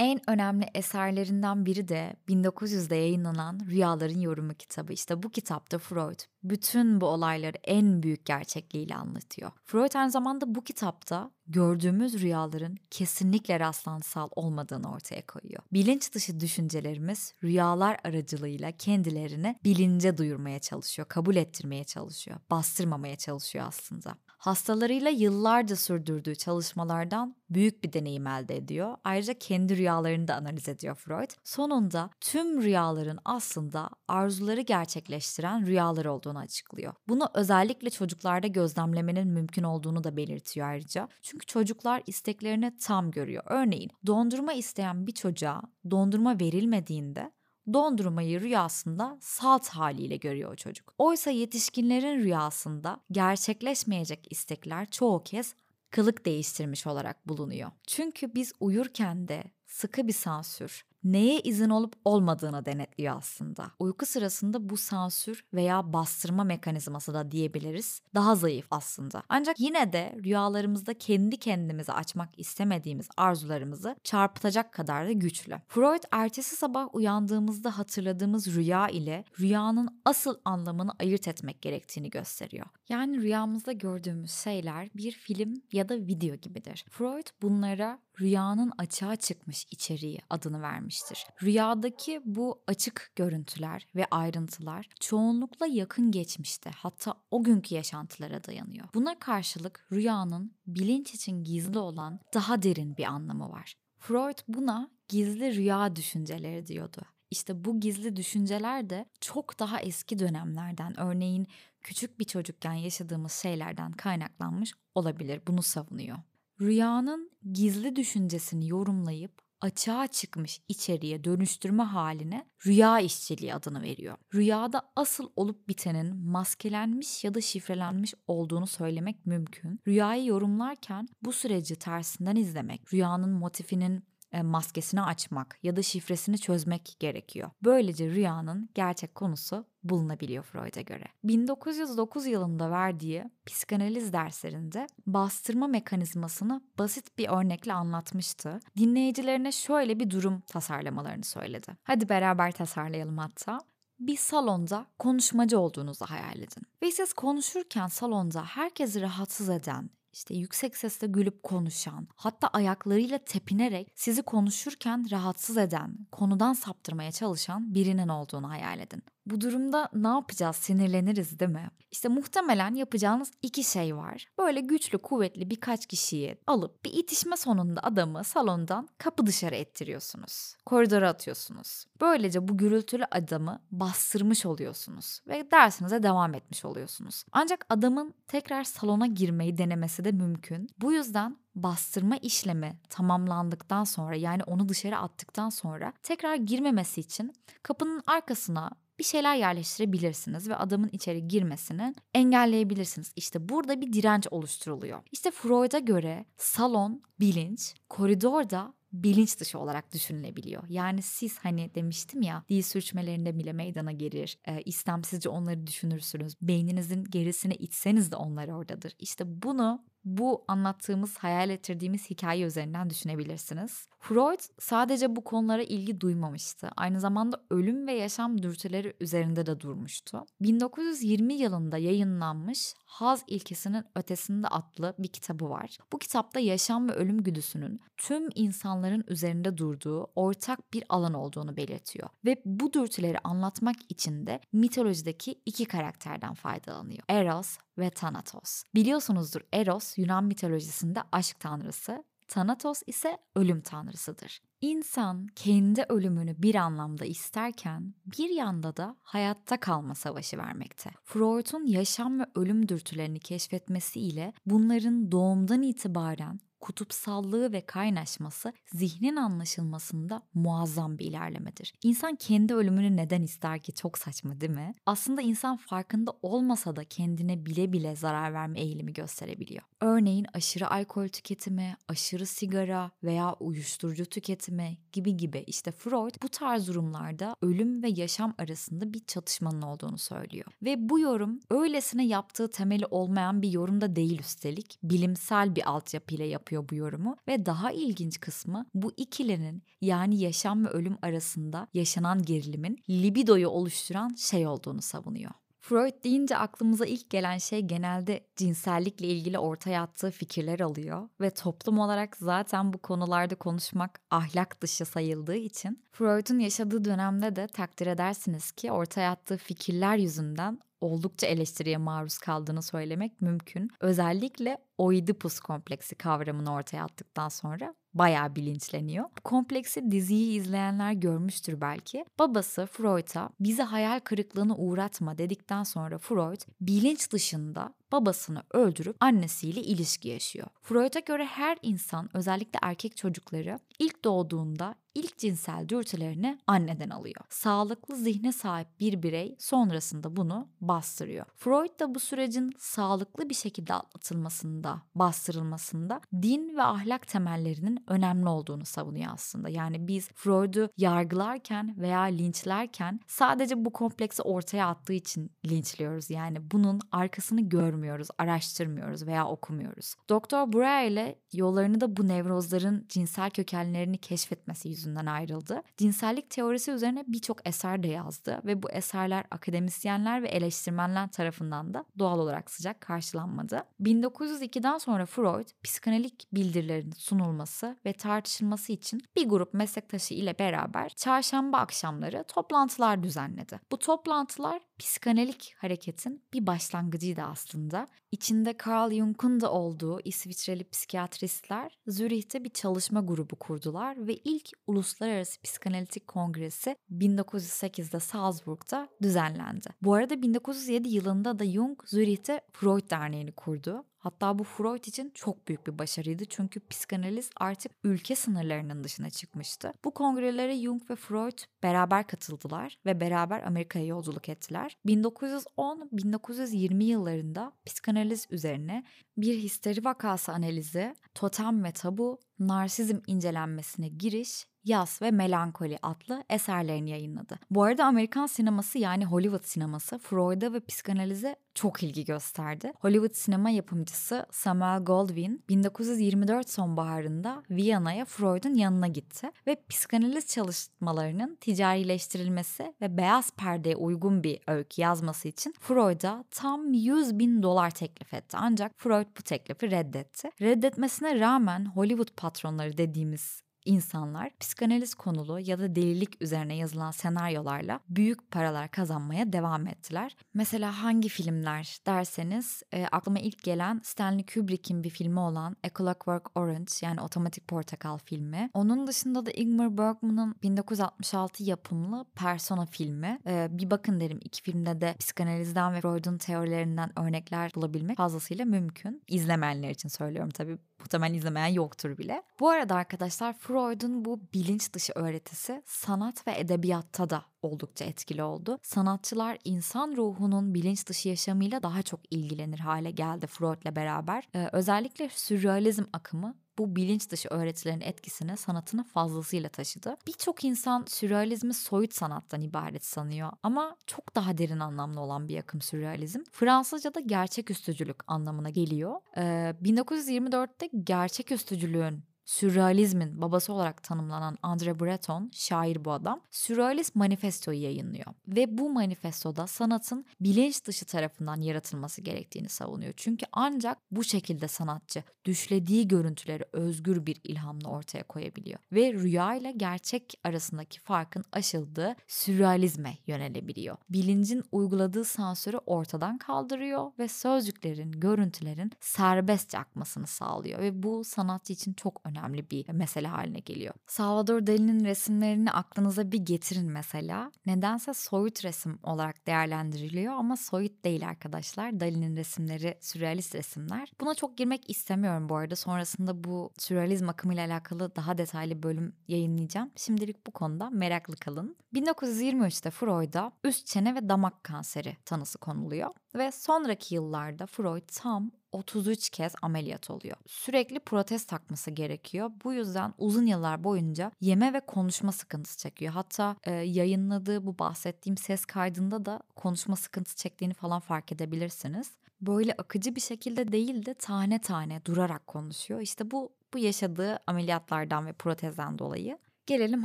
En 0.00 0.20
önemli 0.26 0.66
eserlerinden 0.74 1.66
biri 1.66 1.88
de 1.88 2.16
1900'de 2.28 2.96
yayınlanan 2.96 3.60
Rüyaların 3.70 4.20
Yorumu 4.20 4.54
kitabı. 4.54 4.92
İşte 4.92 5.22
bu 5.22 5.30
kitapta 5.30 5.78
Freud 5.78 6.20
bütün 6.42 7.00
bu 7.00 7.06
olayları 7.06 7.56
en 7.64 8.02
büyük 8.02 8.24
gerçekliğiyle 8.24 8.94
anlatıyor. 8.94 9.50
Freud 9.64 9.94
aynı 9.94 10.10
zamanda 10.10 10.54
bu 10.54 10.64
kitapta 10.64 11.30
gördüğümüz 11.52 12.20
rüyaların 12.20 12.76
kesinlikle 12.90 13.60
rastlantısal 13.60 14.28
olmadığını 14.36 14.92
ortaya 14.92 15.26
koyuyor. 15.26 15.62
Bilinç 15.72 16.14
dışı 16.14 16.40
düşüncelerimiz 16.40 17.34
rüyalar 17.44 17.98
aracılığıyla 18.04 18.72
kendilerini 18.72 19.56
bilince 19.64 20.18
duyurmaya 20.18 20.58
çalışıyor, 20.58 21.08
kabul 21.08 21.36
ettirmeye 21.36 21.84
çalışıyor, 21.84 22.38
bastırmamaya 22.50 23.16
çalışıyor 23.16 23.64
aslında. 23.68 24.14
Hastalarıyla 24.40 25.10
yıllarca 25.10 25.76
sürdürdüğü 25.76 26.36
çalışmalardan 26.36 27.36
büyük 27.50 27.84
bir 27.84 27.92
deneyim 27.92 28.26
elde 28.26 28.56
ediyor. 28.56 28.96
Ayrıca 29.04 29.34
kendi 29.34 29.76
rüyalarını 29.76 30.28
da 30.28 30.34
analiz 30.34 30.68
ediyor 30.68 30.94
Freud. 30.94 31.30
Sonunda 31.44 32.10
tüm 32.20 32.62
rüyaların 32.62 33.18
aslında 33.24 33.90
arzuları 34.08 34.60
gerçekleştiren 34.60 35.66
rüyalar 35.66 36.04
olduğunu 36.04 36.38
açıklıyor. 36.38 36.94
Bunu 37.08 37.28
özellikle 37.34 37.90
çocuklarda 37.90 38.46
gözlemlemenin 38.46 39.28
mümkün 39.28 39.62
olduğunu 39.62 40.04
da 40.04 40.16
belirtiyor 40.16 40.66
ayrıca. 40.66 41.08
Çünkü 41.22 41.39
çocuklar 41.48 42.02
isteklerini 42.06 42.76
tam 42.76 43.10
görüyor. 43.10 43.42
Örneğin 43.46 43.90
dondurma 44.06 44.52
isteyen 44.52 45.06
bir 45.06 45.12
çocuğa 45.12 45.62
dondurma 45.90 46.40
verilmediğinde 46.40 47.32
dondurmayı 47.72 48.40
rüyasında 48.40 49.18
salt 49.20 49.68
haliyle 49.68 50.16
görüyor 50.16 50.56
çocuk. 50.56 50.94
Oysa 50.98 51.30
yetişkinlerin 51.30 52.18
rüyasında 52.18 53.00
gerçekleşmeyecek 53.10 54.26
istekler 54.30 54.90
çoğu 54.90 55.22
kez 55.22 55.54
kılık 55.90 56.26
değiştirmiş 56.26 56.86
olarak 56.86 57.28
bulunuyor. 57.28 57.70
Çünkü 57.86 58.34
biz 58.34 58.52
uyurken 58.60 59.28
de 59.28 59.44
sıkı 59.66 60.06
bir 60.06 60.12
sansür, 60.12 60.84
neye 61.04 61.40
izin 61.40 61.70
olup 61.70 61.94
olmadığını 62.04 62.64
denetliyor 62.64 63.16
aslında. 63.16 63.70
Uyku 63.78 64.06
sırasında 64.06 64.70
bu 64.70 64.76
sansür 64.76 65.44
veya 65.54 65.92
bastırma 65.92 66.44
mekanizması 66.44 67.14
da 67.14 67.30
diyebiliriz. 67.30 68.02
Daha 68.14 68.36
zayıf 68.36 68.66
aslında. 68.70 69.22
Ancak 69.28 69.60
yine 69.60 69.92
de 69.92 70.16
rüyalarımızda 70.24 70.94
kendi 70.98 71.36
kendimize 71.36 71.92
açmak 71.92 72.38
istemediğimiz 72.38 73.08
arzularımızı 73.16 73.96
çarpıtacak 74.04 74.72
kadar 74.72 75.08
da 75.08 75.12
güçlü. 75.12 75.54
Freud 75.68 76.02
ertesi 76.12 76.56
sabah 76.56 76.94
uyandığımızda 76.94 77.78
hatırladığımız 77.78 78.54
rüya 78.54 78.88
ile 78.88 79.24
rüyanın 79.40 80.00
asıl 80.04 80.34
anlamını 80.44 80.92
ayırt 80.98 81.28
etmek 81.28 81.62
gerektiğini 81.62 82.10
gösteriyor. 82.10 82.66
Yani 82.88 83.22
rüyamızda 83.22 83.72
gördüğümüz 83.72 84.32
şeyler 84.32 84.88
bir 84.94 85.12
film 85.12 85.62
ya 85.72 85.88
da 85.88 85.96
video 85.96 86.36
gibidir. 86.36 86.84
Freud 86.90 87.26
bunlara 87.42 87.98
rüyanın 88.20 88.72
açığa 88.78 89.16
çıkmış 89.16 89.66
içeriği 89.70 90.20
adını 90.30 90.62
vermiştir. 90.90 91.26
Rüyadaki 91.42 92.20
bu 92.24 92.62
açık 92.66 93.12
görüntüler 93.16 93.86
ve 93.94 94.06
ayrıntılar 94.10 94.88
çoğunlukla 95.00 95.66
yakın 95.66 96.10
geçmişte 96.10 96.70
hatta 96.70 97.14
o 97.30 97.44
günkü 97.44 97.74
yaşantılara 97.74 98.44
dayanıyor. 98.44 98.88
Buna 98.94 99.18
karşılık 99.18 99.86
rüyanın 99.92 100.52
bilinç 100.66 101.14
için 101.14 101.44
gizli 101.44 101.78
olan 101.78 102.20
daha 102.34 102.62
derin 102.62 102.96
bir 102.96 103.04
anlamı 103.04 103.50
var. 103.50 103.74
Freud 103.98 104.38
buna 104.48 104.90
gizli 105.08 105.56
rüya 105.56 105.96
düşünceleri 105.96 106.66
diyordu. 106.66 107.02
İşte 107.30 107.64
bu 107.64 107.80
gizli 107.80 108.16
düşünceler 108.16 108.90
de 108.90 109.06
çok 109.20 109.58
daha 109.58 109.80
eski 109.80 110.18
dönemlerden 110.18 111.00
örneğin 111.00 111.46
küçük 111.80 112.20
bir 112.20 112.24
çocukken 112.24 112.72
yaşadığımız 112.72 113.32
şeylerden 113.32 113.92
kaynaklanmış 113.92 114.74
olabilir. 114.94 115.40
Bunu 115.46 115.62
savunuyor 115.62 116.18
rüyanın 116.60 117.30
gizli 117.52 117.96
düşüncesini 117.96 118.68
yorumlayıp 118.68 119.49
açığa 119.60 120.06
çıkmış 120.06 120.60
içeriye 120.68 121.24
dönüştürme 121.24 121.82
haline 121.82 122.50
rüya 122.66 123.00
işçiliği 123.00 123.54
adını 123.54 123.82
veriyor. 123.82 124.16
Rüyada 124.34 124.82
asıl 124.96 125.30
olup 125.36 125.68
bitenin 125.68 126.16
maskelenmiş 126.16 127.24
ya 127.24 127.34
da 127.34 127.40
şifrelenmiş 127.40 128.14
olduğunu 128.26 128.66
söylemek 128.66 129.26
mümkün. 129.26 129.80
Rüyayı 129.86 130.26
yorumlarken 130.26 131.08
bu 131.22 131.32
süreci 131.32 131.76
tersinden 131.76 132.36
izlemek, 132.36 132.94
rüyanın 132.94 133.30
motifinin 133.30 134.04
maskesini 134.42 135.02
açmak 135.02 135.58
ya 135.62 135.76
da 135.76 135.82
şifresini 135.82 136.38
çözmek 136.38 136.96
gerekiyor. 136.98 137.50
Böylece 137.64 138.10
rüyanın 138.10 138.68
gerçek 138.74 139.14
konusu 139.14 139.64
bulunabiliyor 139.84 140.44
Freud'a 140.44 140.80
göre. 140.80 141.04
1909 141.24 142.26
yılında 142.26 142.70
verdiği 142.70 143.24
psikanaliz 143.46 144.12
derslerinde 144.12 144.86
bastırma 145.06 145.66
mekanizmasını 145.66 146.62
basit 146.78 147.18
bir 147.18 147.28
örnekle 147.28 147.72
anlatmıştı. 147.72 148.60
Dinleyicilerine 148.76 149.52
şöyle 149.52 150.00
bir 150.00 150.10
durum 150.10 150.40
tasarlamalarını 150.40 151.24
söyledi. 151.24 151.76
Hadi 151.82 152.08
beraber 152.08 152.52
tasarlayalım 152.52 153.18
hatta 153.18 153.58
bir 154.00 154.16
salonda 154.16 154.86
konuşmacı 154.98 155.58
olduğunuzu 155.58 156.04
hayal 156.04 156.38
edin. 156.38 156.62
Ve 156.82 156.90
siz 156.90 157.12
konuşurken 157.12 157.86
salonda 157.86 158.44
herkesi 158.44 159.00
rahatsız 159.00 159.48
eden 159.48 159.90
işte 160.12 160.34
yüksek 160.34 160.76
sesle 160.76 161.06
gülüp 161.06 161.42
konuşan, 161.42 162.08
hatta 162.16 162.48
ayaklarıyla 162.48 163.18
tepinerek 163.18 163.92
sizi 163.94 164.22
konuşurken 164.22 165.06
rahatsız 165.10 165.56
eden, 165.56 165.98
konudan 166.12 166.52
saptırmaya 166.52 167.12
çalışan 167.12 167.74
birinin 167.74 168.08
olduğunu 168.08 168.50
hayal 168.50 168.78
edin. 168.80 169.02
Bu 169.30 169.40
durumda 169.40 169.88
ne 169.94 170.08
yapacağız? 170.08 170.56
Sinirleniriz 170.56 171.38
değil 171.40 171.50
mi? 171.50 171.70
İşte 171.90 172.08
muhtemelen 172.08 172.74
yapacağınız 172.74 173.30
iki 173.42 173.64
şey 173.64 173.96
var. 173.96 174.26
Böyle 174.38 174.60
güçlü, 174.60 174.98
kuvvetli 174.98 175.50
birkaç 175.50 175.86
kişiyi 175.86 176.38
alıp 176.46 176.84
bir 176.84 176.92
itişme 176.92 177.36
sonunda 177.36 177.80
adamı 177.82 178.24
salondan 178.24 178.88
kapı 178.98 179.26
dışarı 179.26 179.54
ettiriyorsunuz. 179.54 180.54
Koridora 180.66 181.08
atıyorsunuz. 181.08 181.84
Böylece 182.00 182.48
bu 182.48 182.56
gürültülü 182.56 183.04
adamı 183.10 183.62
bastırmış 183.70 184.46
oluyorsunuz 184.46 185.20
ve 185.28 185.50
dersinize 185.50 186.02
devam 186.02 186.34
etmiş 186.34 186.64
oluyorsunuz. 186.64 187.24
Ancak 187.32 187.66
adamın 187.68 188.14
tekrar 188.28 188.64
salona 188.64 189.06
girmeyi 189.06 189.58
denemesi 189.58 190.04
de 190.04 190.12
mümkün. 190.12 190.68
Bu 190.78 190.92
yüzden 190.92 191.36
bastırma 191.54 192.16
işlemi 192.16 192.78
tamamlandıktan 192.88 193.84
sonra 193.84 194.16
yani 194.16 194.44
onu 194.44 194.68
dışarı 194.68 194.98
attıktan 194.98 195.50
sonra 195.50 195.92
tekrar 196.02 196.34
girmemesi 196.34 197.00
için 197.00 197.32
kapının 197.62 198.02
arkasına 198.06 198.70
bir 199.00 199.04
şeyler 199.04 199.36
yerleştirebilirsiniz 199.36 200.48
ve 200.48 200.56
adamın 200.56 200.88
içeri 200.92 201.28
girmesini 201.28 201.94
engelleyebilirsiniz. 202.14 203.12
İşte 203.16 203.48
burada 203.48 203.80
bir 203.80 203.92
direnç 203.92 204.26
oluşturuluyor. 204.30 205.02
İşte 205.12 205.30
Freud'a 205.30 205.78
göre 205.78 206.24
salon 206.36 207.02
bilinç, 207.20 207.74
koridorda 207.88 208.74
bilinç 208.92 209.40
dışı 209.40 209.58
olarak 209.58 209.94
düşünülebiliyor. 209.94 210.62
Yani 210.68 211.02
siz 211.02 211.38
hani 211.38 211.74
demiştim 211.74 212.22
ya 212.22 212.44
dil 212.48 212.62
sürçmelerinde 212.62 213.38
bile 213.38 213.52
meydana 213.52 213.92
gelir. 213.92 214.38
E, 214.48 214.62
istemsizce 214.62 215.28
onları 215.28 215.66
düşünürsünüz. 215.66 216.36
Beyninizin 216.42 217.04
gerisine 217.04 217.54
itseniz 217.54 218.12
de 218.12 218.16
onlar 218.16 218.48
oradadır. 218.48 218.92
İşte 218.98 219.24
bunu 219.42 219.84
bu 220.04 220.44
anlattığımız, 220.48 221.18
hayal 221.18 221.50
ettirdiğimiz 221.50 222.10
hikaye 222.10 222.44
üzerinden 222.44 222.90
düşünebilirsiniz. 222.90 223.86
Freud 223.98 224.40
sadece 224.58 225.16
bu 225.16 225.24
konulara 225.24 225.62
ilgi 225.62 226.00
duymamıştı. 226.00 226.70
Aynı 226.76 227.00
zamanda 227.00 227.42
ölüm 227.50 227.86
ve 227.86 227.92
yaşam 227.92 228.42
dürtüleri 228.42 228.94
üzerinde 229.00 229.46
de 229.46 229.60
durmuştu. 229.60 230.26
1920 230.40 231.34
yılında 231.34 231.78
yayınlanmış 231.78 232.74
Haz 232.84 233.24
İlkesinin 233.26 233.84
Ötesinde 233.94 234.48
adlı 234.48 234.94
bir 234.98 235.08
kitabı 235.08 235.50
var. 235.50 235.78
Bu 235.92 235.98
kitapta 235.98 236.40
yaşam 236.40 236.88
ve 236.88 236.92
ölüm 236.92 237.22
güdüsünün 237.22 237.80
tüm 237.96 238.28
insanların 238.34 239.04
üzerinde 239.08 239.58
durduğu 239.58 240.04
ortak 240.14 240.72
bir 240.72 240.84
alan 240.88 241.14
olduğunu 241.14 241.56
belirtiyor. 241.56 242.08
Ve 242.24 242.42
bu 242.44 242.72
dürtüleri 242.72 243.18
anlatmak 243.24 243.76
için 243.88 244.26
de 244.26 244.40
mitolojideki 244.52 245.40
iki 245.46 245.64
karakterden 245.64 246.34
faydalanıyor. 246.34 247.02
Eros 247.08 247.58
ve 247.80 247.90
Thanatos. 247.90 248.62
Biliyorsunuzdur 248.74 249.40
Eros 249.52 249.98
Yunan 249.98 250.24
mitolojisinde 250.24 251.00
aşk 251.12 251.40
tanrısı, 251.40 252.04
Thanatos 252.28 252.82
ise 252.86 253.18
ölüm 253.36 253.60
tanrısıdır. 253.60 254.42
İnsan 254.60 255.26
kendi 255.36 255.86
ölümünü 255.88 256.42
bir 256.42 256.54
anlamda 256.54 257.04
isterken 257.04 257.94
bir 258.06 258.30
yanda 258.30 258.76
da 258.76 258.96
hayatta 259.02 259.60
kalma 259.60 259.94
savaşı 259.94 260.38
vermekte. 260.38 260.90
Freud'un 261.04 261.66
yaşam 261.66 262.20
ve 262.20 262.24
ölüm 262.34 262.68
dürtülerini 262.68 263.20
keşfetmesiyle 263.20 264.32
bunların 264.46 265.12
doğumdan 265.12 265.62
itibaren 265.62 266.40
kutupsallığı 266.60 267.52
ve 267.52 267.60
kaynaşması 267.60 268.52
zihnin 268.66 269.16
anlaşılmasında 269.16 270.22
muazzam 270.34 270.98
bir 270.98 271.04
ilerlemedir. 271.04 271.74
İnsan 271.82 272.16
kendi 272.16 272.54
ölümünü 272.54 272.96
neden 272.96 273.22
ister 273.22 273.60
ki 273.60 273.74
çok 273.74 273.98
saçma 273.98 274.40
değil 274.40 274.52
mi? 274.52 274.74
Aslında 274.86 275.22
insan 275.22 275.56
farkında 275.56 276.12
olmasa 276.22 276.76
da 276.76 276.84
kendine 276.84 277.46
bile 277.46 277.72
bile 277.72 277.96
zarar 277.96 278.34
verme 278.34 278.60
eğilimi 278.60 278.92
gösterebiliyor. 278.92 279.62
Örneğin 279.80 280.26
aşırı 280.34 280.70
alkol 280.70 281.08
tüketimi, 281.08 281.76
aşırı 281.88 282.26
sigara 282.26 282.90
veya 283.04 283.34
uyuşturucu 283.40 284.06
tüketimi 284.06 284.78
gibi 284.92 285.16
gibi 285.16 285.44
işte 285.46 285.72
Freud 285.72 286.14
bu 286.22 286.28
tarz 286.28 286.68
durumlarda 286.68 287.36
ölüm 287.42 287.82
ve 287.82 287.88
yaşam 287.88 288.34
arasında 288.38 288.92
bir 288.92 289.04
çatışmanın 289.06 289.62
olduğunu 289.62 289.98
söylüyor. 289.98 290.46
Ve 290.62 290.88
bu 290.88 291.00
yorum 291.00 291.40
öylesine 291.50 292.06
yaptığı 292.06 292.50
temeli 292.50 292.86
olmayan 292.86 293.42
bir 293.42 293.50
yorum 293.50 293.80
da 293.80 293.96
değil 293.96 294.18
üstelik 294.18 294.78
bilimsel 294.82 295.56
bir 295.56 295.70
altyapıyla 295.70 296.24
yapıyor 296.24 296.49
yapıyor 296.52 296.68
bu 296.70 296.74
yorumu 296.74 297.16
ve 297.28 297.46
daha 297.46 297.72
ilginç 297.72 298.20
kısmı 298.20 298.66
bu 298.74 298.92
ikilinin 298.96 299.62
yani 299.80 300.18
yaşam 300.18 300.64
ve 300.64 300.68
ölüm 300.68 300.98
arasında 301.02 301.68
yaşanan 301.74 302.22
gerilimin 302.22 302.78
libidoyu 302.90 303.48
oluşturan 303.48 304.14
şey 304.14 304.46
olduğunu 304.46 304.82
savunuyor. 304.82 305.30
Freud 305.60 306.04
deyince 306.04 306.36
aklımıza 306.36 306.86
ilk 306.86 307.10
gelen 307.10 307.38
şey 307.38 307.60
genelde 307.60 308.26
cinsellikle 308.36 309.06
ilgili 309.06 309.38
ortaya 309.38 309.82
attığı 309.82 310.10
fikirler 310.10 310.60
alıyor 310.60 311.08
ve 311.20 311.30
toplum 311.30 311.78
olarak 311.78 312.16
zaten 312.16 312.72
bu 312.72 312.78
konularda 312.78 313.34
konuşmak 313.34 314.00
ahlak 314.10 314.62
dışı 314.62 314.84
sayıldığı 314.84 315.36
için 315.36 315.84
Freud'un 315.92 316.38
yaşadığı 316.38 316.84
dönemde 316.84 317.36
de 317.36 317.46
takdir 317.46 317.86
edersiniz 317.86 318.52
ki 318.52 318.72
ortaya 318.72 319.10
attığı 319.10 319.36
fikirler 319.36 319.96
yüzünden 319.96 320.60
oldukça 320.80 321.26
eleştiriye 321.26 321.76
maruz 321.76 322.18
kaldığını 322.18 322.62
söylemek 322.62 323.20
mümkün. 323.20 323.70
Özellikle 323.80 324.58
Oidipus 324.78 325.40
kompleksi 325.40 325.94
kavramını 325.94 326.52
ortaya 326.52 326.84
attıktan 326.84 327.28
sonra 327.28 327.74
bayağı 327.94 328.36
bilinçleniyor. 328.36 329.04
Kompleksi 329.24 329.90
diziyi 329.90 330.40
izleyenler 330.40 330.92
görmüştür 330.92 331.60
belki. 331.60 332.04
Babası 332.18 332.66
Freud'a 332.66 333.30
bizi 333.40 333.62
hayal 333.62 334.00
kırıklığına 334.00 334.56
uğratma 334.56 335.18
dedikten 335.18 335.62
sonra 335.62 335.98
Freud 335.98 336.40
bilinç 336.60 337.12
dışında 337.12 337.74
babasını 337.92 338.42
öldürüp 338.50 338.96
annesiyle 339.00 339.62
ilişki 339.62 340.08
yaşıyor. 340.08 340.46
Freud'a 340.62 341.00
göre 341.00 341.24
her 341.24 341.58
insan 341.62 342.16
özellikle 342.16 342.58
erkek 342.62 342.96
çocukları 342.96 343.58
ilk 343.78 344.04
doğduğunda 344.04 344.74
ilk 344.94 345.18
cinsel 345.18 345.68
dürtülerini 345.68 346.38
anneden 346.46 346.90
alıyor. 346.90 347.24
Sağlıklı 347.28 347.96
zihne 347.96 348.32
sahip 348.32 348.80
bir 348.80 349.02
birey 349.02 349.36
sonrasında 349.38 350.16
bunu 350.16 350.48
bastırıyor. 350.60 351.26
Freud 351.36 351.80
da 351.80 351.94
bu 351.94 352.00
sürecin 352.00 352.52
sağlıklı 352.58 353.28
bir 353.28 353.34
şekilde 353.34 353.74
atlatılmasında, 353.74 354.82
bastırılmasında 354.94 356.00
din 356.22 356.56
ve 356.56 356.62
ahlak 356.62 357.06
temellerinin 357.06 357.84
önemli 357.88 358.28
olduğunu 358.28 358.64
savunuyor 358.64 359.12
aslında. 359.14 359.48
Yani 359.48 359.88
biz 359.88 360.08
Freud'u 360.14 360.70
yargılarken 360.76 361.74
veya 361.80 362.00
linçlerken 362.00 363.00
sadece 363.06 363.64
bu 363.64 363.72
kompleksi 363.72 364.22
ortaya 364.22 364.66
attığı 364.66 364.92
için 364.92 365.30
linçliyoruz. 365.46 366.10
Yani 366.10 366.50
bunun 366.50 366.80
arkasını 366.92 367.40
görmüyoruz, 367.40 367.79
araştırmıyoruz 368.18 369.06
veya 369.06 369.26
okumuyoruz. 369.26 369.94
Doktor 370.08 370.52
Breyer 370.52 370.90
ile 370.90 371.18
yollarını 371.32 371.80
da 371.80 371.96
bu 371.96 372.08
nevrozların 372.08 372.86
cinsel 372.88 373.30
kökenlerini 373.30 373.98
keşfetmesi 373.98 374.68
yüzünden 374.68 375.06
ayrıldı. 375.06 375.62
Cinsellik 375.76 376.30
teorisi 376.30 376.70
üzerine 376.70 377.04
birçok 377.06 377.48
eser 377.48 377.82
de 377.82 377.88
yazdı 377.88 378.40
ve 378.44 378.62
bu 378.62 378.70
eserler 378.70 379.24
akademisyenler 379.30 380.22
ve 380.22 380.28
eleştirmenler 380.28 381.08
tarafından 381.08 381.74
da 381.74 381.84
doğal 381.98 382.18
olarak 382.18 382.50
sıcak 382.50 382.80
karşılanmadı. 382.80 383.62
1902'den 383.80 384.78
sonra 384.78 385.06
Freud 385.06 385.48
psikanalik 385.62 386.26
bildirilerin 386.32 386.92
sunulması 386.92 387.76
ve 387.84 387.92
tartışılması 387.92 388.72
için 388.72 389.02
bir 389.16 389.28
grup 389.28 389.54
meslektaşı 389.54 390.14
ile 390.14 390.38
beraber 390.38 390.88
çarşamba 390.88 391.58
akşamları 391.58 392.24
toplantılar 392.28 393.02
düzenledi. 393.02 393.60
Bu 393.72 393.78
toplantılar 393.78 394.60
psikanalik 394.78 395.54
hareketin 395.58 396.22
bir 396.32 396.46
başlangıcıydı 396.46 397.22
aslında. 397.22 397.69
İçinde 398.12 398.54
Carl 398.66 398.90
Jung'un 398.92 399.40
da 399.40 399.52
olduğu 399.52 400.00
İsviçreli 400.04 400.64
psikiyatristler 400.64 401.78
Zürih'te 401.86 402.44
bir 402.44 402.50
çalışma 402.50 403.00
grubu 403.00 403.36
kurdular 403.36 404.06
ve 404.06 404.14
ilk 404.14 404.50
Uluslararası 404.66 405.42
Psikanalitik 405.42 406.06
Kongresi 406.08 406.76
1908'de 406.90 408.00
Salzburg'da 408.00 408.88
düzenlendi. 409.02 409.68
Bu 409.82 409.94
arada 409.94 410.22
1907 410.22 410.88
yılında 410.88 411.38
da 411.38 411.46
Jung 411.46 411.82
Zürih'te 411.86 412.40
Freud 412.52 412.90
Derneği'ni 412.90 413.32
kurdu. 413.32 413.84
Hatta 414.00 414.38
bu 414.38 414.44
Freud 414.44 414.84
için 414.84 415.10
çok 415.14 415.48
büyük 415.48 415.66
bir 415.66 415.78
başarıydı 415.78 416.24
çünkü 416.24 416.60
psikanaliz 416.68 417.30
artık 417.36 417.72
ülke 417.84 418.16
sınırlarının 418.16 418.84
dışına 418.84 419.10
çıkmıştı. 419.10 419.72
Bu 419.84 419.94
kongrelere 419.94 420.56
Jung 420.56 420.90
ve 420.90 420.96
Freud 420.96 421.38
beraber 421.62 422.06
katıldılar 422.06 422.78
ve 422.86 423.00
beraber 423.00 423.42
Amerika'ya 423.42 423.86
yolculuk 423.86 424.28
ettiler. 424.28 424.76
1910-1920 424.86 426.82
yıllarında 426.82 427.52
psikanaliz 427.66 428.26
üzerine 428.30 428.84
bir 429.16 429.38
histeri 429.38 429.84
vakası 429.84 430.32
analizi, 430.32 430.94
totem 431.14 431.64
ve 431.64 431.72
tabu, 431.72 432.18
narsizm 432.38 432.98
incelenmesine 433.06 433.88
giriş 433.88 434.46
Yas 434.64 435.02
ve 435.02 435.10
Melankoli 435.10 435.78
adlı 435.82 436.24
eserlerini 436.30 436.90
yayınladı. 436.90 437.38
Bu 437.50 437.62
arada 437.62 437.84
Amerikan 437.84 438.26
sineması 438.26 438.78
yani 438.78 439.04
Hollywood 439.04 439.44
sineması 439.44 439.98
Freud'a 439.98 440.52
ve 440.52 440.60
psikanalize 440.60 441.36
çok 441.54 441.82
ilgi 441.82 442.04
gösterdi. 442.04 442.72
Hollywood 442.80 443.14
sinema 443.14 443.50
yapımcısı 443.50 444.26
Samuel 444.30 444.84
Goldwyn 444.84 445.42
1924 445.48 446.50
sonbaharında 446.50 447.42
Viyana'ya 447.50 448.04
Freud'un 448.04 448.54
yanına 448.54 448.86
gitti 448.86 449.30
ve 449.46 449.56
psikanaliz 449.68 450.26
çalışmalarının 450.26 451.36
ticarileştirilmesi 451.40 452.74
ve 452.80 452.96
beyaz 452.96 453.30
perdeye 453.30 453.76
uygun 453.76 454.22
bir 454.22 454.40
öykü 454.46 454.82
yazması 454.82 455.28
için 455.28 455.54
Freud'a 455.60 456.24
tam 456.30 456.72
100 456.72 457.18
bin 457.18 457.42
dolar 457.42 457.70
teklif 457.70 458.14
etti. 458.14 458.36
Ancak 458.40 458.72
Freud 458.76 459.06
bu 459.18 459.22
teklifi 459.22 459.70
reddetti. 459.70 460.30
Reddetmesine 460.40 461.20
rağmen 461.20 461.64
Hollywood 461.64 462.08
patronları 462.16 462.78
dediğimiz 462.78 463.42
insanlar 463.64 464.30
psikanaliz 464.40 464.94
konulu 464.94 465.40
ya 465.40 465.58
da 465.58 465.76
delilik 465.76 466.22
üzerine 466.22 466.56
yazılan 466.56 466.90
senaryolarla 466.90 467.80
büyük 467.88 468.30
paralar 468.30 468.70
kazanmaya 468.70 469.32
devam 469.32 469.66
ettiler. 469.66 470.16
Mesela 470.34 470.82
hangi 470.82 471.08
filmler 471.08 471.78
derseniz 471.86 472.62
e, 472.72 472.86
aklıma 472.86 473.18
ilk 473.18 473.42
gelen 473.42 473.80
Stanley 473.84 474.26
Kubrick'in 474.26 474.84
bir 474.84 474.90
filmi 474.90 475.20
olan 475.20 475.56
A 475.64 475.68
Clockwork 475.78 476.38
Orange 476.38 476.72
yani 476.82 477.00
Otomatik 477.00 477.48
Portakal 477.48 477.98
filmi. 477.98 478.50
Onun 478.54 478.86
dışında 478.86 479.26
da 479.26 479.30
Ingmar 479.30 479.78
Bergman'ın 479.78 480.34
1966 480.42 481.44
yapımlı 481.44 482.06
Persona 482.14 482.66
filmi. 482.66 483.18
E, 483.26 483.48
bir 483.50 483.70
bakın 483.70 484.00
derim 484.00 484.18
iki 484.24 484.42
filmde 484.42 484.80
de 484.80 484.94
psikanalizden 484.98 485.74
ve 485.74 485.80
Freud'un 485.80 486.18
teorilerinden 486.18 486.98
örnekler 486.98 487.52
bulabilmek 487.54 487.96
fazlasıyla 487.96 488.44
mümkün. 488.44 489.02
İzlemeyenler 489.08 489.70
için 489.70 489.88
söylüyorum 489.88 490.30
tabii. 490.30 490.58
Muhtemelen 490.80 491.14
izlemeyen 491.14 491.46
yoktur 491.46 491.98
bile. 491.98 492.22
Bu 492.40 492.48
arada 492.48 492.74
arkadaşlar 492.74 493.32
Freud'un 493.32 494.04
bu 494.04 494.20
bilinç 494.34 494.72
dışı 494.72 494.92
öğretisi 494.96 495.62
sanat 495.66 496.26
ve 496.26 496.38
edebiyatta 496.38 497.10
da 497.10 497.24
oldukça 497.42 497.84
etkili 497.84 498.22
oldu. 498.22 498.58
Sanatçılar 498.62 499.38
insan 499.44 499.96
ruhunun 499.96 500.54
bilinç 500.54 500.86
dışı 500.86 501.08
yaşamıyla 501.08 501.62
daha 501.62 501.82
çok 501.82 502.00
ilgilenir 502.10 502.58
hale 502.58 502.90
geldi 502.90 503.26
Freud'la 503.26 503.76
beraber. 503.76 504.28
Ee, 504.34 504.48
özellikle 504.52 505.08
sürrealizm 505.08 505.84
akımı 505.92 506.34
bu 506.60 506.76
bilinç 506.76 507.10
dışı 507.10 507.28
öğretilerin 507.28 507.80
etkisini 507.80 508.36
sanatına 508.36 508.84
fazlasıyla 508.84 509.48
taşıdı. 509.48 509.96
Birçok 510.06 510.44
insan 510.44 510.84
sürrealizmi 510.88 511.54
soyut 511.54 511.94
sanattan 511.94 512.40
ibaret 512.40 512.84
sanıyor 512.84 513.32
ama 513.42 513.76
çok 513.86 514.16
daha 514.16 514.38
derin 514.38 514.60
anlamlı 514.60 515.00
olan 515.00 515.28
bir 515.28 515.38
akım 515.38 515.60
sürrealizm. 515.60 516.20
Fransızca'da 516.32 517.00
gerçeküstücülük 517.00 517.96
anlamına 518.06 518.50
geliyor. 518.50 519.00
Ee, 519.16 519.54
1924'te 519.62 520.70
gerçeküstücülüğün 520.84 522.09
sürrealizmin 522.30 523.20
babası 523.20 523.52
olarak 523.52 523.82
tanımlanan 523.82 524.38
André 524.42 524.80
Breton, 524.80 525.30
şair 525.32 525.84
bu 525.84 525.92
adam, 525.92 526.20
Sürrealist 526.30 526.94
Manifesto'yu 526.94 527.62
yayınlıyor. 527.62 528.06
Ve 528.28 528.58
bu 528.58 528.70
manifestoda 528.70 529.46
sanatın 529.46 530.04
bilinç 530.20 530.64
dışı 530.64 530.86
tarafından 530.86 531.40
yaratılması 531.40 532.00
gerektiğini 532.00 532.48
savunuyor. 532.48 532.92
Çünkü 532.96 533.26
ancak 533.32 533.78
bu 533.90 534.04
şekilde 534.04 534.48
sanatçı 534.48 535.04
düşlediği 535.24 535.88
görüntüleri 535.88 536.44
özgür 536.52 537.06
bir 537.06 537.20
ilhamla 537.24 537.68
ortaya 537.68 538.02
koyabiliyor. 538.02 538.58
Ve 538.72 538.92
rüya 538.92 539.34
ile 539.34 539.52
gerçek 539.52 540.20
arasındaki 540.24 540.80
farkın 540.80 541.24
aşıldığı 541.32 541.96
sürrealizme 542.08 542.98
yönelebiliyor. 543.06 543.76
Bilincin 543.88 544.44
uyguladığı 544.52 545.04
sansürü 545.04 545.58
ortadan 545.66 546.18
kaldırıyor 546.18 546.92
ve 546.98 547.08
sözcüklerin, 547.08 547.92
görüntülerin 547.92 548.72
serbestçe 548.80 549.58
akmasını 549.58 550.06
sağlıyor. 550.06 550.60
Ve 550.60 550.82
bu 550.82 551.04
sanatçı 551.04 551.52
için 551.52 551.72
çok 551.72 552.00
önemli 552.04 552.19
önemli 552.20 552.50
bir 552.50 552.72
mesele 552.72 553.08
haline 553.08 553.38
geliyor. 553.38 553.74
Salvador 553.86 554.46
Dali'nin 554.46 554.84
resimlerini 554.84 555.50
aklınıza 555.50 556.12
bir 556.12 556.18
getirin 556.18 556.70
mesela. 556.70 557.32
Nedense 557.46 557.94
soyut 557.94 558.44
resim 558.44 558.78
olarak 558.82 559.26
değerlendiriliyor 559.26 560.12
ama 560.12 560.36
soyut 560.36 560.84
değil 560.84 561.08
arkadaşlar. 561.08 561.80
Dali'nin 561.80 562.16
resimleri 562.16 562.78
sürrealist 562.80 563.34
resimler. 563.34 563.92
Buna 564.00 564.14
çok 564.14 564.38
girmek 564.38 564.70
istemiyorum 564.70 565.28
bu 565.28 565.36
arada. 565.36 565.56
Sonrasında 565.56 566.24
bu 566.24 566.50
sürrealizm 566.58 567.08
akımıyla 567.08 567.46
alakalı 567.46 567.96
daha 567.96 568.18
detaylı 568.18 568.62
bölüm 568.62 568.92
yayınlayacağım. 569.08 569.70
Şimdilik 569.76 570.26
bu 570.26 570.30
konuda 570.30 570.70
meraklı 570.70 571.16
kalın. 571.16 571.56
1923'te 571.74 572.70
Freud'a 572.70 573.32
üst 573.44 573.66
çene 573.66 573.94
ve 573.94 574.08
damak 574.08 574.44
kanseri 574.44 574.96
tanısı 575.04 575.38
konuluyor 575.38 575.90
ve 576.14 576.32
sonraki 576.32 576.94
yıllarda 576.94 577.46
Freud 577.46 577.88
tam 577.92 578.30
33 578.52 579.10
kez 579.10 579.34
ameliyat 579.42 579.90
oluyor. 579.90 580.16
Sürekli 580.26 580.80
protez 580.80 581.26
takması 581.26 581.70
gerekiyor. 581.70 582.30
Bu 582.44 582.52
yüzden 582.52 582.94
uzun 582.98 583.26
yıllar 583.26 583.64
boyunca 583.64 584.12
yeme 584.20 584.52
ve 584.52 584.60
konuşma 584.60 585.12
sıkıntısı 585.12 585.58
çekiyor. 585.58 585.92
Hatta 585.92 586.36
e, 586.44 586.52
yayınladığı 586.52 587.46
bu 587.46 587.58
bahsettiğim 587.58 588.16
ses 588.16 588.44
kaydında 588.44 589.04
da 589.04 589.20
konuşma 589.36 589.76
sıkıntısı 589.76 590.16
çektiğini 590.16 590.54
falan 590.54 590.80
fark 590.80 591.12
edebilirsiniz. 591.12 591.90
Böyle 592.20 592.52
akıcı 592.52 592.94
bir 592.94 593.00
şekilde 593.00 593.52
değil 593.52 593.86
de 593.86 593.94
tane 593.94 594.40
tane 594.40 594.84
durarak 594.84 595.26
konuşuyor. 595.26 595.80
İşte 595.80 596.10
bu 596.10 596.32
bu 596.54 596.58
yaşadığı 596.58 597.18
ameliyatlardan 597.26 598.06
ve 598.06 598.12
protezden 598.12 598.78
dolayı 598.78 599.18
Gelelim 599.50 599.84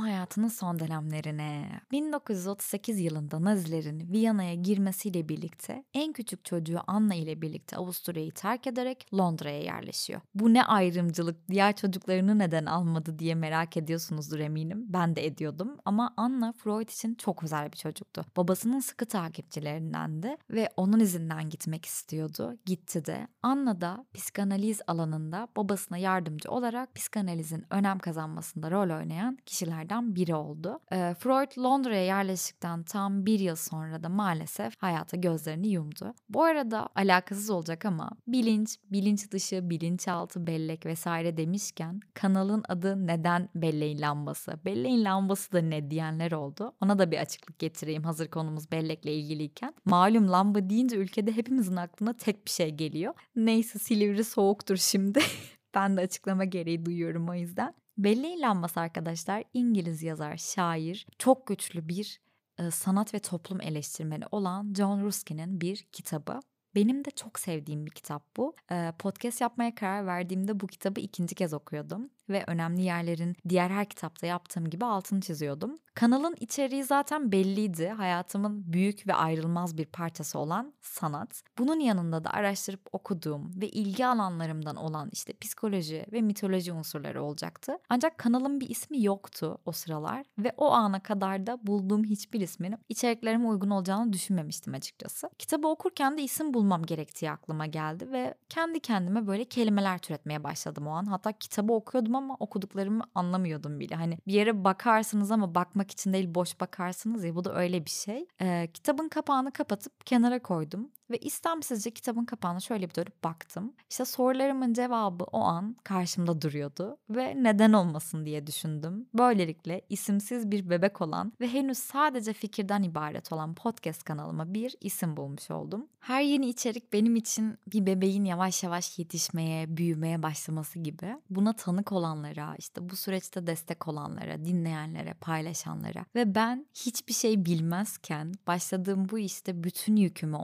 hayatının 0.00 0.48
son 0.48 0.78
dönemlerine. 0.78 1.80
1938 1.92 3.00
yılında 3.00 3.44
Nazilerin 3.44 4.12
Viyana'ya 4.12 4.54
girmesiyle 4.54 5.28
birlikte 5.28 5.84
en 5.94 6.12
küçük 6.12 6.44
çocuğu 6.44 6.78
Anna 6.86 7.14
ile 7.14 7.42
birlikte 7.42 7.76
Avusturya'yı 7.76 8.32
terk 8.32 8.66
ederek 8.66 9.06
Londra'ya 9.14 9.60
yerleşiyor. 9.60 10.20
Bu 10.34 10.54
ne 10.54 10.64
ayrımcılık, 10.64 11.48
diğer 11.48 11.76
çocuklarını 11.76 12.38
neden 12.38 12.66
almadı 12.66 13.18
diye 13.18 13.34
merak 13.34 13.76
ediyorsunuzdur 13.76 14.38
eminim. 14.38 14.84
Ben 14.88 15.16
de 15.16 15.26
ediyordum 15.26 15.76
ama 15.84 16.14
Anna 16.16 16.52
Freud 16.52 16.88
için 16.88 17.14
çok 17.14 17.44
özel 17.44 17.72
bir 17.72 17.76
çocuktu. 17.76 18.24
Babasının 18.36 18.80
sıkı 18.80 19.06
takipçilerindendi 19.06 20.36
ve 20.50 20.68
onun 20.76 21.00
izinden 21.00 21.48
gitmek 21.48 21.84
istiyordu. 21.84 22.58
Gitti 22.66 23.04
de. 23.04 23.28
Anna 23.42 23.80
da 23.80 24.06
psikanaliz 24.14 24.80
alanında 24.86 25.48
babasına 25.56 25.98
yardımcı 25.98 26.50
olarak 26.50 26.94
psikanalizin 26.94 27.64
önem 27.70 27.98
kazanmasında 27.98 28.70
rol 28.70 28.98
oynayan 28.98 29.38
kişi 29.46 29.55
kişilerden 29.56 30.14
biri 30.14 30.34
oldu. 30.34 30.80
E, 30.92 31.14
Freud 31.18 31.58
Londra'ya 31.58 32.04
yerleştikten 32.04 32.82
tam 32.82 33.26
bir 33.26 33.40
yıl 33.40 33.56
sonra 33.56 34.02
da 34.02 34.08
maalesef 34.08 34.82
hayata 34.82 35.16
gözlerini 35.16 35.68
yumdu. 35.68 36.14
Bu 36.28 36.42
arada 36.42 36.88
alakasız 36.94 37.50
olacak 37.50 37.84
ama 37.84 38.10
bilinç, 38.26 38.76
bilinç 38.90 39.30
dışı, 39.30 39.70
bilinçaltı, 39.70 40.46
bellek 40.46 40.86
vesaire 40.86 41.36
demişken 41.36 42.00
kanalın 42.14 42.64
adı 42.68 43.06
neden 43.06 43.48
belleğin 43.54 44.00
lambası? 44.00 44.60
Belleğin 44.64 45.04
lambası 45.04 45.52
da 45.52 45.60
ne 45.60 45.90
diyenler 45.90 46.32
oldu. 46.32 46.72
Ona 46.80 46.98
da 46.98 47.10
bir 47.10 47.18
açıklık 47.18 47.58
getireyim 47.58 48.04
hazır 48.04 48.28
konumuz 48.28 48.72
bellekle 48.72 49.14
ilgiliyken. 49.14 49.74
Malum 49.84 50.32
lamba 50.32 50.70
deyince 50.70 50.96
ülkede 50.96 51.36
hepimizin 51.36 51.76
aklına 51.76 52.12
tek 52.12 52.46
bir 52.46 52.50
şey 52.50 52.70
geliyor. 52.70 53.14
Neyse 53.36 53.78
Silivri 53.78 54.24
soğuktur 54.24 54.76
şimdi. 54.76 55.20
ben 55.74 55.96
de 55.96 56.00
açıklama 56.00 56.44
gereği 56.44 56.86
duyuyorum 56.86 57.28
o 57.28 57.34
yüzden. 57.34 57.74
Belleğin 57.98 58.42
Lambası 58.42 58.80
arkadaşlar 58.80 59.44
İngiliz 59.54 60.02
yazar, 60.02 60.36
şair, 60.36 61.06
çok 61.18 61.46
güçlü 61.46 61.88
bir 61.88 62.20
e, 62.58 62.70
sanat 62.70 63.14
ve 63.14 63.18
toplum 63.18 63.60
eleştirmeni 63.60 64.24
olan 64.30 64.74
John 64.76 65.02
Ruskin'in 65.02 65.60
bir 65.60 65.76
kitabı. 65.76 66.40
Benim 66.74 67.04
de 67.04 67.10
çok 67.10 67.38
sevdiğim 67.38 67.86
bir 67.86 67.90
kitap 67.90 68.36
bu. 68.36 68.54
E, 68.70 68.92
podcast 68.98 69.40
yapmaya 69.40 69.74
karar 69.74 70.06
verdiğimde 70.06 70.60
bu 70.60 70.66
kitabı 70.66 71.00
ikinci 71.00 71.34
kez 71.34 71.52
okuyordum 71.54 72.10
ve 72.28 72.44
önemli 72.46 72.82
yerlerin 72.82 73.36
diğer 73.48 73.70
her 73.70 73.88
kitapta 73.88 74.26
yaptığım 74.26 74.70
gibi 74.70 74.84
altını 74.84 75.20
çiziyordum. 75.20 75.78
Kanalın 75.94 76.36
içeriği 76.40 76.84
zaten 76.84 77.32
belliydi. 77.32 77.88
Hayatımın 77.88 78.72
büyük 78.72 79.06
ve 79.06 79.14
ayrılmaz 79.14 79.78
bir 79.78 79.86
parçası 79.86 80.38
olan 80.38 80.74
sanat. 80.80 81.42
Bunun 81.58 81.80
yanında 81.80 82.24
da 82.24 82.30
araştırıp 82.30 82.80
okuduğum 82.92 83.50
ve 83.60 83.68
ilgi 83.68 84.06
alanlarımdan 84.06 84.76
olan 84.76 85.10
işte 85.12 85.32
psikoloji 85.40 86.06
ve 86.12 86.20
mitoloji 86.20 86.72
unsurları 86.72 87.22
olacaktı. 87.22 87.78
Ancak 87.88 88.18
kanalın 88.18 88.60
bir 88.60 88.68
ismi 88.68 89.04
yoktu 89.04 89.58
o 89.64 89.72
sıralar 89.72 90.26
ve 90.38 90.52
o 90.56 90.70
ana 90.70 91.00
kadar 91.00 91.46
da 91.46 91.66
bulduğum 91.66 92.04
hiçbir 92.04 92.40
ismin 92.40 92.74
içeriklerime 92.88 93.48
uygun 93.48 93.70
olacağını 93.70 94.12
düşünmemiştim 94.12 94.74
açıkçası. 94.74 95.30
Kitabı 95.38 95.68
okurken 95.68 96.18
de 96.18 96.22
isim 96.22 96.54
bulmam 96.54 96.82
gerektiği 96.82 97.30
aklıma 97.30 97.66
geldi 97.66 98.12
ve 98.12 98.34
kendi 98.48 98.80
kendime 98.80 99.26
böyle 99.26 99.44
kelimeler 99.44 99.98
türetmeye 99.98 100.44
başladım 100.44 100.86
o 100.86 100.90
an. 100.90 101.06
Hatta 101.06 101.32
kitabı 101.32 101.72
okuyordum 101.72 102.15
ama 102.16 102.36
okuduklarımı 102.40 103.04
anlamıyordum 103.14 103.80
bile. 103.80 103.94
Hani 103.94 104.18
bir 104.26 104.32
yere 104.32 104.64
bakarsınız 104.64 105.30
ama 105.30 105.54
bakmak 105.54 105.90
için 105.90 106.12
değil 106.12 106.34
boş 106.34 106.60
bakarsınız 106.60 107.24
ya 107.24 107.34
bu 107.34 107.44
da 107.44 107.54
öyle 107.54 107.84
bir 107.84 107.90
şey. 107.90 108.26
Ee, 108.40 108.68
kitabın 108.74 109.08
kapağını 109.08 109.52
kapatıp 109.52 110.06
kenara 110.06 110.42
koydum 110.42 110.90
ve 111.10 111.18
istemsizce 111.18 111.90
kitabın 111.90 112.24
kapağına 112.24 112.60
şöyle 112.60 112.90
bir 112.90 112.94
dönüp 112.94 113.24
baktım. 113.24 113.72
İşte 113.90 114.04
sorularımın 114.04 114.72
cevabı 114.72 115.24
o 115.24 115.40
an 115.40 115.76
karşımda 115.84 116.42
duruyordu 116.42 116.98
ve 117.10 117.34
neden 117.42 117.72
olmasın 117.72 118.26
diye 118.26 118.46
düşündüm. 118.46 119.06
Böylelikle 119.14 119.82
isimsiz 119.88 120.50
bir 120.50 120.70
bebek 120.70 121.00
olan 121.00 121.32
ve 121.40 121.48
henüz 121.48 121.78
sadece 121.78 122.32
fikirden 122.32 122.82
ibaret 122.82 123.32
olan 123.32 123.54
podcast 123.54 124.04
kanalıma 124.04 124.54
bir 124.54 124.76
isim 124.80 125.16
bulmuş 125.16 125.50
oldum. 125.50 125.86
Her 126.00 126.22
yeni 126.22 126.48
içerik 126.48 126.92
benim 126.92 127.16
için 127.16 127.58
bir 127.72 127.86
bebeğin 127.86 128.24
yavaş 128.24 128.62
yavaş 128.62 128.98
yetişmeye, 128.98 129.76
büyümeye 129.76 130.22
başlaması 130.22 130.78
gibi. 130.78 131.16
Buna 131.30 131.52
tanık 131.52 131.92
olanlara, 131.92 132.54
işte 132.58 132.90
bu 132.90 132.96
süreçte 132.96 133.46
destek 133.46 133.88
olanlara, 133.88 134.44
dinleyenlere, 134.44 135.14
paylaşanlara 135.14 136.04
ve 136.14 136.34
ben 136.34 136.66
hiçbir 136.74 137.12
şey 137.14 137.44
bilmezken 137.44 138.32
başladığım 138.46 139.08
bu 139.08 139.18
işte 139.18 139.64
bütün 139.64 139.96
yükümü 139.96 140.36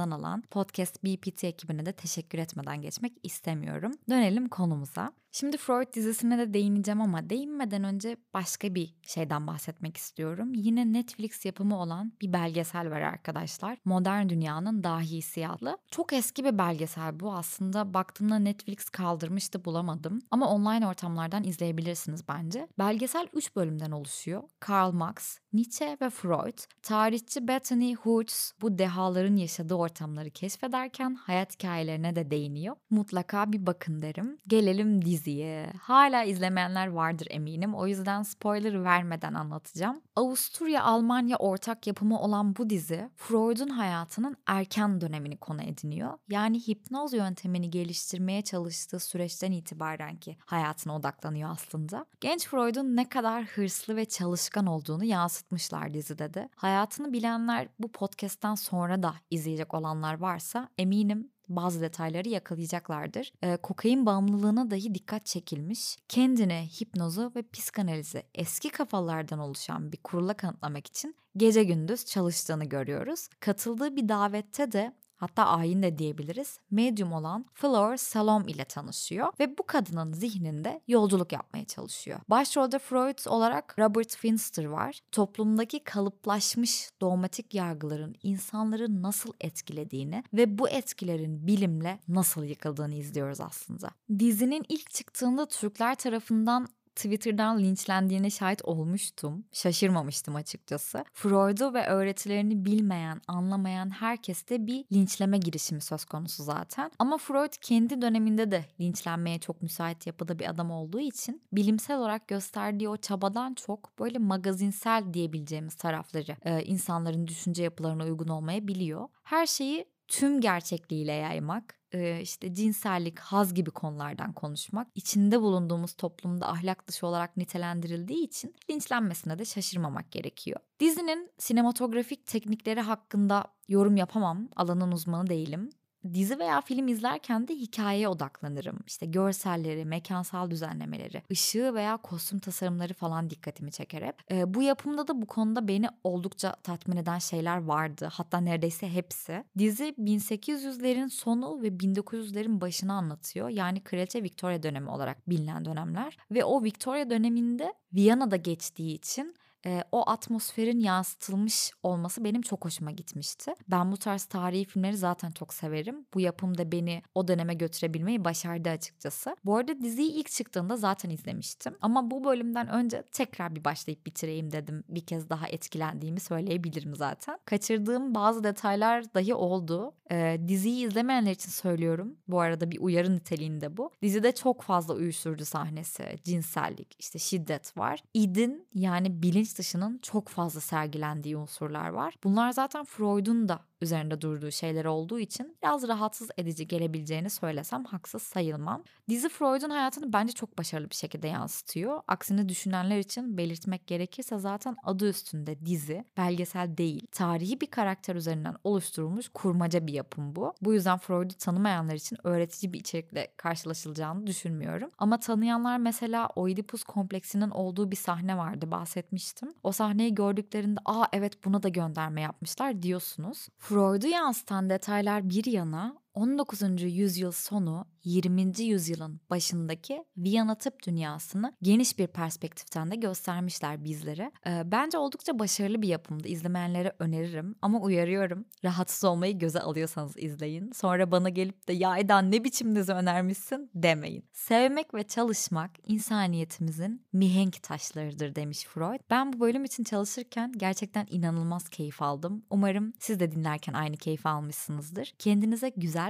omuzlarımdan 0.00 0.10
alan 0.10 0.42
Podcast 0.50 1.04
BPT 1.04 1.44
ekibine 1.44 1.86
de 1.86 1.92
teşekkür 1.92 2.38
etmeden 2.38 2.82
geçmek 2.82 3.12
istemiyorum. 3.22 3.92
Dönelim 4.08 4.48
konumuza. 4.48 5.12
Şimdi 5.32 5.56
Freud 5.56 5.94
dizisine 5.94 6.38
de 6.38 6.54
değineceğim 6.54 7.00
ama 7.00 7.30
değinmeden 7.30 7.84
önce 7.84 8.16
başka 8.34 8.74
bir 8.74 8.94
şeyden 9.02 9.46
bahsetmek 9.46 9.96
istiyorum. 9.96 10.54
Yine 10.54 10.92
Netflix 10.92 11.44
yapımı 11.44 11.80
olan 11.80 12.12
bir 12.20 12.32
belgesel 12.32 12.90
var 12.90 13.00
arkadaşlar. 13.00 13.78
Modern 13.84 14.28
Dünyanın 14.28 14.84
Dahisi 14.84 15.48
adlı. 15.48 15.78
Çok 15.90 16.12
eski 16.12 16.44
bir 16.44 16.58
belgesel 16.58 17.20
bu 17.20 17.32
aslında. 17.32 17.94
Baktığımda 17.94 18.38
Netflix 18.38 18.90
kaldırmıştı 18.90 19.64
bulamadım. 19.64 20.18
Ama 20.30 20.50
online 20.50 20.86
ortamlardan 20.86 21.44
izleyebilirsiniz 21.44 22.28
bence. 22.28 22.68
Belgesel 22.78 23.26
3 23.32 23.56
bölümden 23.56 23.90
oluşuyor. 23.90 24.42
Karl 24.60 24.92
Marx, 24.92 25.38
Nietzsche 25.52 25.96
ve 26.00 26.10
Freud. 26.10 26.58
Tarihçi 26.82 27.48
Bethany 27.48 27.94
Hoots 27.94 28.52
bu 28.60 28.78
dehaların 28.78 29.36
yaşadığı 29.36 29.74
ortamları 29.74 30.30
keşfederken 30.30 31.14
hayat 31.14 31.54
hikayelerine 31.54 32.16
de 32.16 32.30
değiniyor. 32.30 32.76
Mutlaka 32.90 33.52
bir 33.52 33.66
bakın 33.66 34.02
derim. 34.02 34.38
Gelelim 34.46 35.04
dizi 35.04 35.19
diziyi. 35.20 35.66
Hala 35.80 36.24
izlemeyenler 36.24 36.86
vardır 36.86 37.26
eminim. 37.30 37.74
O 37.74 37.86
yüzden 37.86 38.22
spoiler 38.22 38.84
vermeden 38.84 39.34
anlatacağım. 39.34 40.00
Avusturya-Almanya 40.16 41.36
ortak 41.36 41.86
yapımı 41.86 42.20
olan 42.20 42.56
bu 42.56 42.70
dizi 42.70 43.10
Freud'un 43.16 43.68
hayatının 43.68 44.36
erken 44.46 45.00
dönemini 45.00 45.36
konu 45.36 45.62
ediniyor. 45.62 46.18
Yani 46.28 46.58
hipnoz 46.68 47.12
yöntemini 47.12 47.70
geliştirmeye 47.70 48.42
çalıştığı 48.42 49.00
süreçten 49.00 49.52
itibaren 49.52 50.16
ki 50.16 50.36
hayatına 50.46 50.96
odaklanıyor 50.96 51.50
aslında. 51.50 52.06
Genç 52.20 52.48
Freud'un 52.48 52.96
ne 52.96 53.08
kadar 53.08 53.44
hırslı 53.44 53.96
ve 53.96 54.04
çalışkan 54.04 54.66
olduğunu 54.66 55.04
yansıtmışlar 55.04 55.94
dizide 55.94 56.34
de. 56.34 56.48
Hayatını 56.56 57.12
bilenler 57.12 57.68
bu 57.78 57.92
podcast'ten 57.92 58.54
sonra 58.54 59.02
da 59.02 59.14
izleyecek 59.30 59.74
olanlar 59.74 60.18
varsa 60.18 60.68
eminim 60.78 61.30
bazı 61.56 61.80
detayları 61.80 62.28
yakalayacaklardır. 62.28 63.32
E, 63.42 63.56
kokain 63.56 64.06
bağımlılığına 64.06 64.70
dahi 64.70 64.94
dikkat 64.94 65.26
çekilmiş. 65.26 65.96
Kendine 66.08 66.66
hipnozu 66.80 67.32
ve 67.36 67.42
psikanalizi 67.42 68.22
eski 68.34 68.70
kafalardan 68.70 69.38
oluşan 69.38 69.92
bir 69.92 69.98
kurula 69.98 70.34
kanıtlamak 70.34 70.86
için 70.86 71.16
gece 71.36 71.64
gündüz 71.64 72.04
çalıştığını 72.04 72.64
görüyoruz. 72.64 73.28
Katıldığı 73.40 73.96
bir 73.96 74.08
davette 74.08 74.72
de 74.72 74.92
hatta 75.20 75.46
ayin 75.46 75.82
de 75.82 75.98
diyebiliriz, 75.98 76.58
medyum 76.70 77.12
olan 77.12 77.46
Flor 77.54 77.96
Salom 77.96 78.48
ile 78.48 78.64
tanışıyor 78.64 79.32
ve 79.40 79.58
bu 79.58 79.66
kadının 79.66 80.12
zihninde 80.12 80.80
yolculuk 80.88 81.32
yapmaya 81.32 81.64
çalışıyor. 81.64 82.20
Başrolde 82.28 82.78
Freud 82.78 83.26
olarak 83.26 83.78
Robert 83.78 84.16
Finster 84.16 84.64
var. 84.64 85.00
Toplumdaki 85.12 85.84
kalıplaşmış 85.84 86.90
dogmatik 87.00 87.54
yargıların 87.54 88.14
insanları 88.22 89.02
nasıl 89.02 89.32
etkilediğini 89.40 90.24
ve 90.34 90.58
bu 90.58 90.68
etkilerin 90.68 91.46
bilimle 91.46 91.98
nasıl 92.08 92.44
yıkıldığını 92.44 92.94
izliyoruz 92.94 93.40
aslında. 93.40 93.90
Dizinin 94.18 94.64
ilk 94.68 94.90
çıktığında 94.90 95.46
Türkler 95.46 95.94
tarafından 95.94 96.68
Twitter'dan 96.96 97.58
linçlendiğine 97.58 98.30
şahit 98.30 98.64
olmuştum. 98.64 99.44
Şaşırmamıştım 99.52 100.36
açıkçası. 100.36 101.04
Freud'u 101.12 101.74
ve 101.74 101.86
öğretilerini 101.86 102.64
bilmeyen, 102.64 103.20
anlamayan 103.28 103.90
herkeste 103.90 104.66
bir 104.66 104.84
linçleme 104.92 105.38
girişimi 105.38 105.80
söz 105.80 106.04
konusu 106.04 106.42
zaten. 106.42 106.90
Ama 106.98 107.18
Freud 107.18 107.52
kendi 107.60 108.02
döneminde 108.02 108.50
de 108.50 108.64
linçlenmeye 108.80 109.38
çok 109.38 109.62
müsait 109.62 110.06
yapıda 110.06 110.38
bir 110.38 110.50
adam 110.50 110.70
olduğu 110.70 111.00
için 111.00 111.42
bilimsel 111.52 111.98
olarak 111.98 112.28
gösterdiği 112.28 112.88
o 112.88 112.96
çabadan 112.96 113.54
çok 113.54 113.98
böyle 113.98 114.18
magazinsel 114.18 115.14
diyebileceğimiz 115.14 115.74
tarafları 115.74 116.36
e, 116.42 116.62
insanların 116.62 117.26
düşünce 117.26 117.62
yapılarına 117.62 118.04
uygun 118.04 118.28
olmayabiliyor. 118.28 119.08
Her 119.22 119.46
şeyi 119.46 119.86
tüm 120.10 120.40
gerçekliğiyle 120.40 121.12
yaymak, 121.12 121.80
işte 122.20 122.54
cinsellik, 122.54 123.18
haz 123.18 123.54
gibi 123.54 123.70
konulardan 123.70 124.32
konuşmak 124.32 124.88
içinde 124.94 125.40
bulunduğumuz 125.40 125.92
toplumda 125.92 126.48
ahlak 126.48 126.88
dışı 126.88 127.06
olarak 127.06 127.36
nitelendirildiği 127.36 128.24
için 128.26 128.54
linçlenmesine 128.70 129.38
de 129.38 129.44
şaşırmamak 129.44 130.12
gerekiyor. 130.12 130.60
Dizinin 130.80 131.30
sinematografik 131.38 132.26
teknikleri 132.26 132.80
hakkında 132.80 133.44
yorum 133.68 133.96
yapamam. 133.96 134.48
Alanın 134.56 134.92
uzmanı 134.92 135.26
değilim 135.30 135.70
dizi 136.14 136.38
veya 136.38 136.60
film 136.60 136.88
izlerken 136.88 137.48
de 137.48 137.54
hikayeye 137.54 138.08
odaklanırım. 138.08 138.78
İşte 138.86 139.06
görselleri, 139.06 139.84
mekansal 139.84 140.50
düzenlemeleri, 140.50 141.22
ışığı 141.30 141.74
veya 141.74 141.96
kostüm 141.96 142.38
tasarımları 142.38 142.94
falan 142.94 143.30
dikkatimi 143.30 143.72
çeker 143.72 144.02
hep. 144.02 144.32
E, 144.32 144.54
bu 144.54 144.62
yapımda 144.62 145.08
da 145.08 145.22
bu 145.22 145.26
konuda 145.26 145.68
beni 145.68 145.88
oldukça 146.04 146.52
tatmin 146.62 146.96
eden 146.96 147.18
şeyler 147.18 147.64
vardı. 147.64 148.08
Hatta 148.12 148.38
neredeyse 148.38 148.88
hepsi. 148.88 149.44
Dizi 149.58 149.94
1800'lerin 149.98 151.10
sonu 151.10 151.62
ve 151.62 151.68
1900'lerin 151.68 152.60
başını 152.60 152.92
anlatıyor. 152.92 153.48
Yani 153.48 153.80
Kraliçe 153.80 154.22
Victoria 154.22 154.62
dönemi 154.62 154.90
olarak 154.90 155.28
bilinen 155.28 155.64
dönemler. 155.64 156.16
Ve 156.30 156.44
o 156.44 156.62
Victoria 156.62 157.10
döneminde 157.10 157.74
Viyana'da 157.92 158.36
geçtiği 158.36 158.94
için 158.94 159.34
e, 159.66 159.84
o 159.92 160.10
atmosferin 160.10 160.80
yansıtılmış 160.80 161.72
olması 161.82 162.24
benim 162.24 162.42
çok 162.42 162.64
hoşuma 162.64 162.90
gitmişti. 162.90 163.54
Ben 163.68 163.92
bu 163.92 163.96
tarz 163.96 164.24
tarihi 164.24 164.64
filmleri 164.64 164.96
zaten 164.96 165.30
çok 165.30 165.54
severim. 165.54 166.06
Bu 166.14 166.20
yapım 166.20 166.58
da 166.58 166.72
beni 166.72 167.02
o 167.14 167.28
döneme 167.28 167.54
götürebilmeyi 167.54 168.24
başardı 168.24 168.68
açıkçası. 168.68 169.36
Bu 169.44 169.56
arada 169.56 169.82
diziyi 169.82 170.12
ilk 170.12 170.30
çıktığında 170.30 170.76
zaten 170.76 171.10
izlemiştim. 171.10 171.76
Ama 171.80 172.10
bu 172.10 172.24
bölümden 172.24 172.68
önce 172.68 173.02
tekrar 173.12 173.56
bir 173.56 173.64
başlayıp 173.64 174.06
bitireyim 174.06 174.52
dedim. 174.52 174.84
Bir 174.88 175.06
kez 175.06 175.30
daha 175.30 175.48
etkilendiğimi 175.48 176.20
söyleyebilirim 176.20 176.94
zaten. 176.94 177.38
Kaçırdığım 177.44 178.14
bazı 178.14 178.44
detaylar 178.44 179.14
dahi 179.14 179.34
oldu. 179.34 179.94
E, 180.10 180.40
diziyi 180.48 180.86
izlemeyenler 180.86 181.32
için 181.32 181.50
söylüyorum. 181.50 182.16
Bu 182.28 182.40
arada 182.40 182.70
bir 182.70 182.80
uyarı 182.80 183.16
niteliğinde 183.16 183.76
bu. 183.76 183.90
Dizide 184.02 184.32
çok 184.32 184.62
fazla 184.62 184.94
uyuşturucu 184.94 185.44
sahnesi, 185.44 186.04
cinsellik, 186.24 186.96
işte 186.98 187.18
şiddet 187.18 187.78
var. 187.78 188.02
İdin 188.14 188.66
yani 188.74 189.22
bilinç 189.22 189.49
bilinç 189.50 189.58
dışının 189.58 189.98
çok 190.02 190.28
fazla 190.28 190.60
sergilendiği 190.60 191.36
unsurlar 191.36 191.88
var. 191.88 192.14
Bunlar 192.24 192.52
zaten 192.52 192.84
Freud'un 192.84 193.48
da 193.48 193.60
üzerinde 193.80 194.20
durduğu 194.20 194.50
şeyler 194.50 194.84
olduğu 194.84 195.18
için 195.18 195.56
biraz 195.62 195.88
rahatsız 195.88 196.30
edici 196.38 196.68
gelebileceğini 196.68 197.30
söylesem 197.30 197.84
haksız 197.84 198.22
sayılmam. 198.22 198.84
Dizi 199.08 199.28
Freud'un 199.28 199.70
hayatını 199.70 200.12
bence 200.12 200.32
çok 200.32 200.58
başarılı 200.58 200.90
bir 200.90 200.94
şekilde 200.94 201.28
yansıtıyor. 201.28 202.00
Aksini 202.08 202.48
düşünenler 202.48 202.98
için 202.98 203.36
belirtmek 203.36 203.86
gerekirse 203.86 204.38
zaten 204.38 204.76
adı 204.82 205.08
üstünde 205.08 205.66
dizi, 205.66 206.04
belgesel 206.16 206.76
değil. 206.76 207.06
Tarihi 207.12 207.60
bir 207.60 207.66
karakter 207.66 208.14
üzerinden 208.14 208.56
oluşturulmuş 208.64 209.28
kurmaca 209.28 209.86
bir 209.86 209.92
yapım 209.92 210.36
bu. 210.36 210.54
Bu 210.62 210.74
yüzden 210.74 210.98
Freud'u 210.98 211.34
tanımayanlar 211.34 211.94
için 211.94 212.18
öğretici 212.24 212.72
bir 212.72 212.80
içerikle 212.80 213.28
karşılaşılacağını 213.36 214.26
düşünmüyorum. 214.26 214.90
Ama 214.98 215.20
tanıyanlar 215.20 215.78
mesela 215.78 216.28
Oedipus 216.36 216.84
kompleksinin 216.84 217.50
olduğu 217.50 217.90
bir 217.90 217.96
sahne 217.96 218.36
vardı 218.36 218.70
bahsetmiştim. 218.70 219.54
O 219.62 219.72
sahneyi 219.72 220.14
gördüklerinde 220.14 220.80
aa 220.84 221.04
evet 221.12 221.44
buna 221.44 221.62
da 221.62 221.68
gönderme 221.68 222.20
yapmışlar 222.20 222.82
diyorsunuz. 222.82 223.48
Freud'u 223.70 224.08
yansıtan 224.08 224.70
detaylar 224.70 225.30
bir 225.30 225.44
yana 225.44 225.96
19. 226.20 226.62
yüzyıl 226.82 227.32
sonu 227.32 227.86
20. 228.04 228.62
yüzyılın 228.62 229.20
başındaki 229.30 230.04
Viyana 230.16 230.54
tıp 230.54 230.86
dünyasını 230.86 231.56
geniş 231.62 231.98
bir 231.98 232.06
perspektiften 232.06 232.90
de 232.90 232.96
göstermişler 232.96 233.84
bizlere. 233.84 234.32
Ee, 234.46 234.62
bence 234.64 234.98
oldukça 234.98 235.38
başarılı 235.38 235.82
bir 235.82 235.88
yapımdı. 235.88 236.28
İzlemeyenlere 236.28 236.92
öneririm 236.98 237.54
ama 237.62 237.80
uyarıyorum. 237.80 238.44
Rahatsız 238.64 239.04
olmayı 239.04 239.38
göze 239.38 239.60
alıyorsanız 239.60 240.16
izleyin. 240.16 240.72
Sonra 240.72 241.10
bana 241.10 241.28
gelip 241.28 241.68
de 241.68 241.72
ya 241.72 241.98
Eden 241.98 242.32
ne 242.32 242.44
biçim 242.44 242.76
dizi 242.76 242.92
önermişsin 242.92 243.70
demeyin. 243.74 244.24
Sevmek 244.32 244.94
ve 244.94 245.02
çalışmak 245.02 245.70
insaniyetimizin 245.86 247.06
mihenk 247.12 247.62
taşlarıdır 247.62 248.34
demiş 248.34 248.64
Freud. 248.64 249.00
Ben 249.10 249.32
bu 249.32 249.40
bölüm 249.40 249.64
için 249.64 249.84
çalışırken 249.84 250.52
gerçekten 250.56 251.06
inanılmaz 251.10 251.68
keyif 251.68 252.02
aldım. 252.02 252.44
Umarım 252.50 252.92
siz 252.98 253.20
de 253.20 253.32
dinlerken 253.32 253.72
aynı 253.72 253.96
keyif 253.96 254.26
almışsınızdır. 254.26 255.14
Kendinize 255.18 255.68
güzel 255.68 256.09